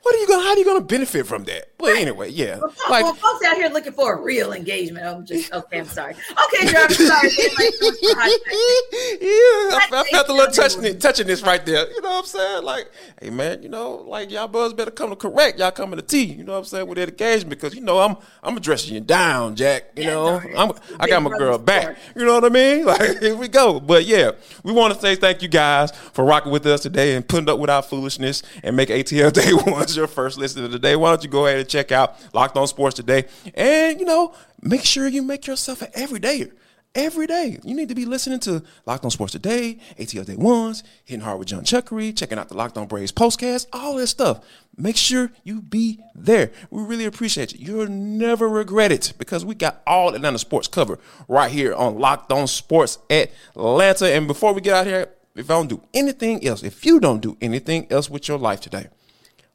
what 0.02 0.14
are 0.14 0.18
you 0.18 0.28
gonna? 0.28 0.42
How 0.44 0.50
are 0.50 0.58
you 0.58 0.64
gonna 0.64 0.80
benefit 0.82 1.26
from 1.26 1.44
that? 1.44 1.73
Well, 1.80 1.96
anyway, 1.96 2.30
yeah. 2.30 2.58
Well, 2.58 2.72
like, 2.88 3.04
well, 3.04 3.14
folks 3.14 3.44
out 3.44 3.56
here 3.56 3.68
looking 3.68 3.92
for 3.92 4.14
a 4.14 4.22
real 4.22 4.52
engagement. 4.52 5.04
I'm 5.06 5.26
just 5.26 5.52
okay. 5.52 5.80
I'm 5.80 5.86
sorry. 5.86 6.14
Okay, 6.14 6.68
Travis. 6.68 6.96
Sorry. 6.96 7.28
yeah, 7.30 9.28
I, 9.76 9.88
I 9.92 10.04
felt 10.10 10.28
a 10.28 10.32
little 10.32 10.52
touching 10.52 10.98
touching 10.98 11.26
this 11.26 11.42
right 11.42 11.64
there. 11.66 11.90
You 11.90 12.00
know 12.00 12.10
what 12.10 12.18
I'm 12.20 12.24
saying? 12.24 12.64
Like, 12.64 12.90
hey 13.20 13.30
man, 13.30 13.62
you 13.62 13.68
know, 13.68 13.96
like 14.06 14.30
y'all 14.30 14.48
buzz 14.48 14.72
better 14.72 14.90
come 14.90 15.10
to 15.10 15.16
correct. 15.16 15.58
Y'all 15.58 15.72
coming 15.72 15.96
to 15.96 16.02
T. 16.02 16.24
You 16.24 16.44
know 16.44 16.52
what 16.52 16.58
I'm 16.58 16.64
saying 16.64 16.86
with 16.86 16.96
that 16.98 17.08
engagement 17.08 17.60
because 17.60 17.74
you 17.74 17.80
know 17.80 17.98
I'm 17.98 18.16
I'm 18.42 18.56
addressing 18.56 18.94
you 18.94 19.00
down, 19.00 19.56
Jack. 19.56 19.90
You 19.96 20.04
yeah, 20.04 20.10
know, 20.10 20.42
I'm 20.56 20.72
I 21.00 21.08
got 21.08 21.22
my 21.22 21.36
girl 21.36 21.58
back. 21.58 21.96
You 22.14 22.24
know 22.24 22.34
what 22.34 22.44
I 22.44 22.48
mean? 22.48 22.84
Like 22.94 23.18
here 23.20 23.34
we 23.34 23.48
go. 23.48 23.80
But 23.80 24.04
yeah, 24.04 24.32
we 24.62 24.72
want 24.72 24.94
to 24.94 25.00
say 25.00 25.16
thank 25.16 25.42
you 25.42 25.48
guys 25.48 25.90
for 25.90 26.24
rocking 26.24 26.52
with 26.52 26.66
us 26.66 26.80
today 26.80 27.16
and 27.16 27.26
putting 27.26 27.48
up 27.48 27.58
with 27.58 27.70
our 27.70 27.82
foolishness 27.82 28.42
and 28.62 28.76
make 28.76 28.88
ATL 28.88 29.32
Day 29.32 29.52
One's 29.52 29.96
your 29.96 30.06
first 30.06 30.38
listen 30.38 30.64
of 30.64 30.70
the 30.70 30.78
day. 30.78 30.94
Why 30.96 31.10
don't 31.10 31.22
you 31.24 31.30
go 31.30 31.46
ahead 31.46 31.58
and 31.58 31.68
check 31.74 31.92
out 31.92 32.16
Locked 32.32 32.56
On 32.56 32.66
Sports 32.66 32.94
today? 32.94 33.24
And, 33.54 33.98
you 34.00 34.06
know, 34.06 34.34
make 34.62 34.84
sure 34.84 35.08
you 35.08 35.22
make 35.22 35.46
yourself 35.46 35.82
an 35.82 35.90
everydayer. 35.92 36.52
every 36.94 37.26
day. 37.26 37.58
You 37.64 37.74
need 37.74 37.88
to 37.88 37.94
be 37.94 38.04
listening 38.04 38.38
to 38.40 38.62
Locked 38.86 39.04
On 39.04 39.10
Sports 39.10 39.32
Today, 39.32 39.78
ATL 39.98 40.24
Day 40.24 40.36
Ones, 40.36 40.84
Hitting 41.04 41.24
Hard 41.24 41.38
with 41.38 41.48
John 41.48 41.64
Chuckery, 41.64 42.16
checking 42.16 42.38
out 42.38 42.48
the 42.48 42.56
Locked 42.56 42.78
On 42.78 42.86
Braves 42.86 43.12
postcast, 43.12 43.66
all 43.72 43.96
that 43.96 44.06
stuff. 44.06 44.44
Make 44.76 44.96
sure 44.96 45.30
you 45.42 45.60
be 45.60 46.00
there. 46.14 46.52
We 46.70 46.82
really 46.82 47.04
appreciate 47.04 47.52
you. 47.52 47.66
You'll 47.66 47.88
never 47.88 48.48
regret 48.48 48.92
it 48.92 49.12
because 49.18 49.44
we 49.44 49.54
got 49.54 49.82
all 49.86 50.14
Atlanta 50.14 50.38
sports 50.38 50.68
covered 50.68 51.00
right 51.28 51.50
here 51.50 51.74
on 51.74 51.98
Locked 51.98 52.30
On 52.32 52.46
Sports 52.46 52.98
Atlanta. 53.10 54.12
And 54.12 54.26
before 54.28 54.52
we 54.52 54.60
get 54.60 54.74
out 54.74 54.86
here, 54.86 55.08
if 55.34 55.50
I 55.50 55.54
don't 55.54 55.68
do 55.68 55.82
anything 55.92 56.46
else, 56.46 56.62
if 56.62 56.86
you 56.86 57.00
don't 57.00 57.20
do 57.20 57.36
anything 57.40 57.88
else 57.90 58.08
with 58.08 58.28
your 58.28 58.38
life 58.38 58.60
today, 58.60 58.86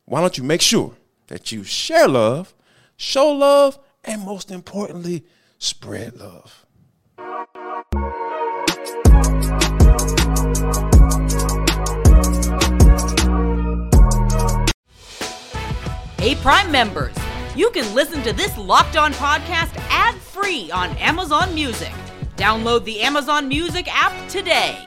why 0.06 0.20
don't 0.20 0.38
you 0.38 0.44
make 0.44 0.62
sure 0.62 0.96
that 1.30 1.52
you 1.52 1.64
share 1.64 2.08
love, 2.08 2.54
show 2.98 3.32
love, 3.32 3.80
and 4.04 4.24
most 4.24 4.52
importantly, 4.52 5.26
spread 5.58 6.16
love. 6.18 6.66
Hey, 16.18 16.36
Prime 16.36 16.72
members, 16.72 17.16
you 17.56 17.70
can 17.72 17.96
listen 17.96 18.22
to 18.24 18.34
this 18.34 18.58
locked 18.58 18.98
on 18.98 19.14
podcast 19.14 19.76
ad 19.90 20.16
free 20.16 20.70
on 20.72 20.90
Amazon 20.98 21.54
Music. 21.54 21.94
Download 22.36 22.84
the 22.84 23.02
Amazon 23.02 23.48
Music 23.48 23.88
app 23.90 24.30
today. 24.30 24.78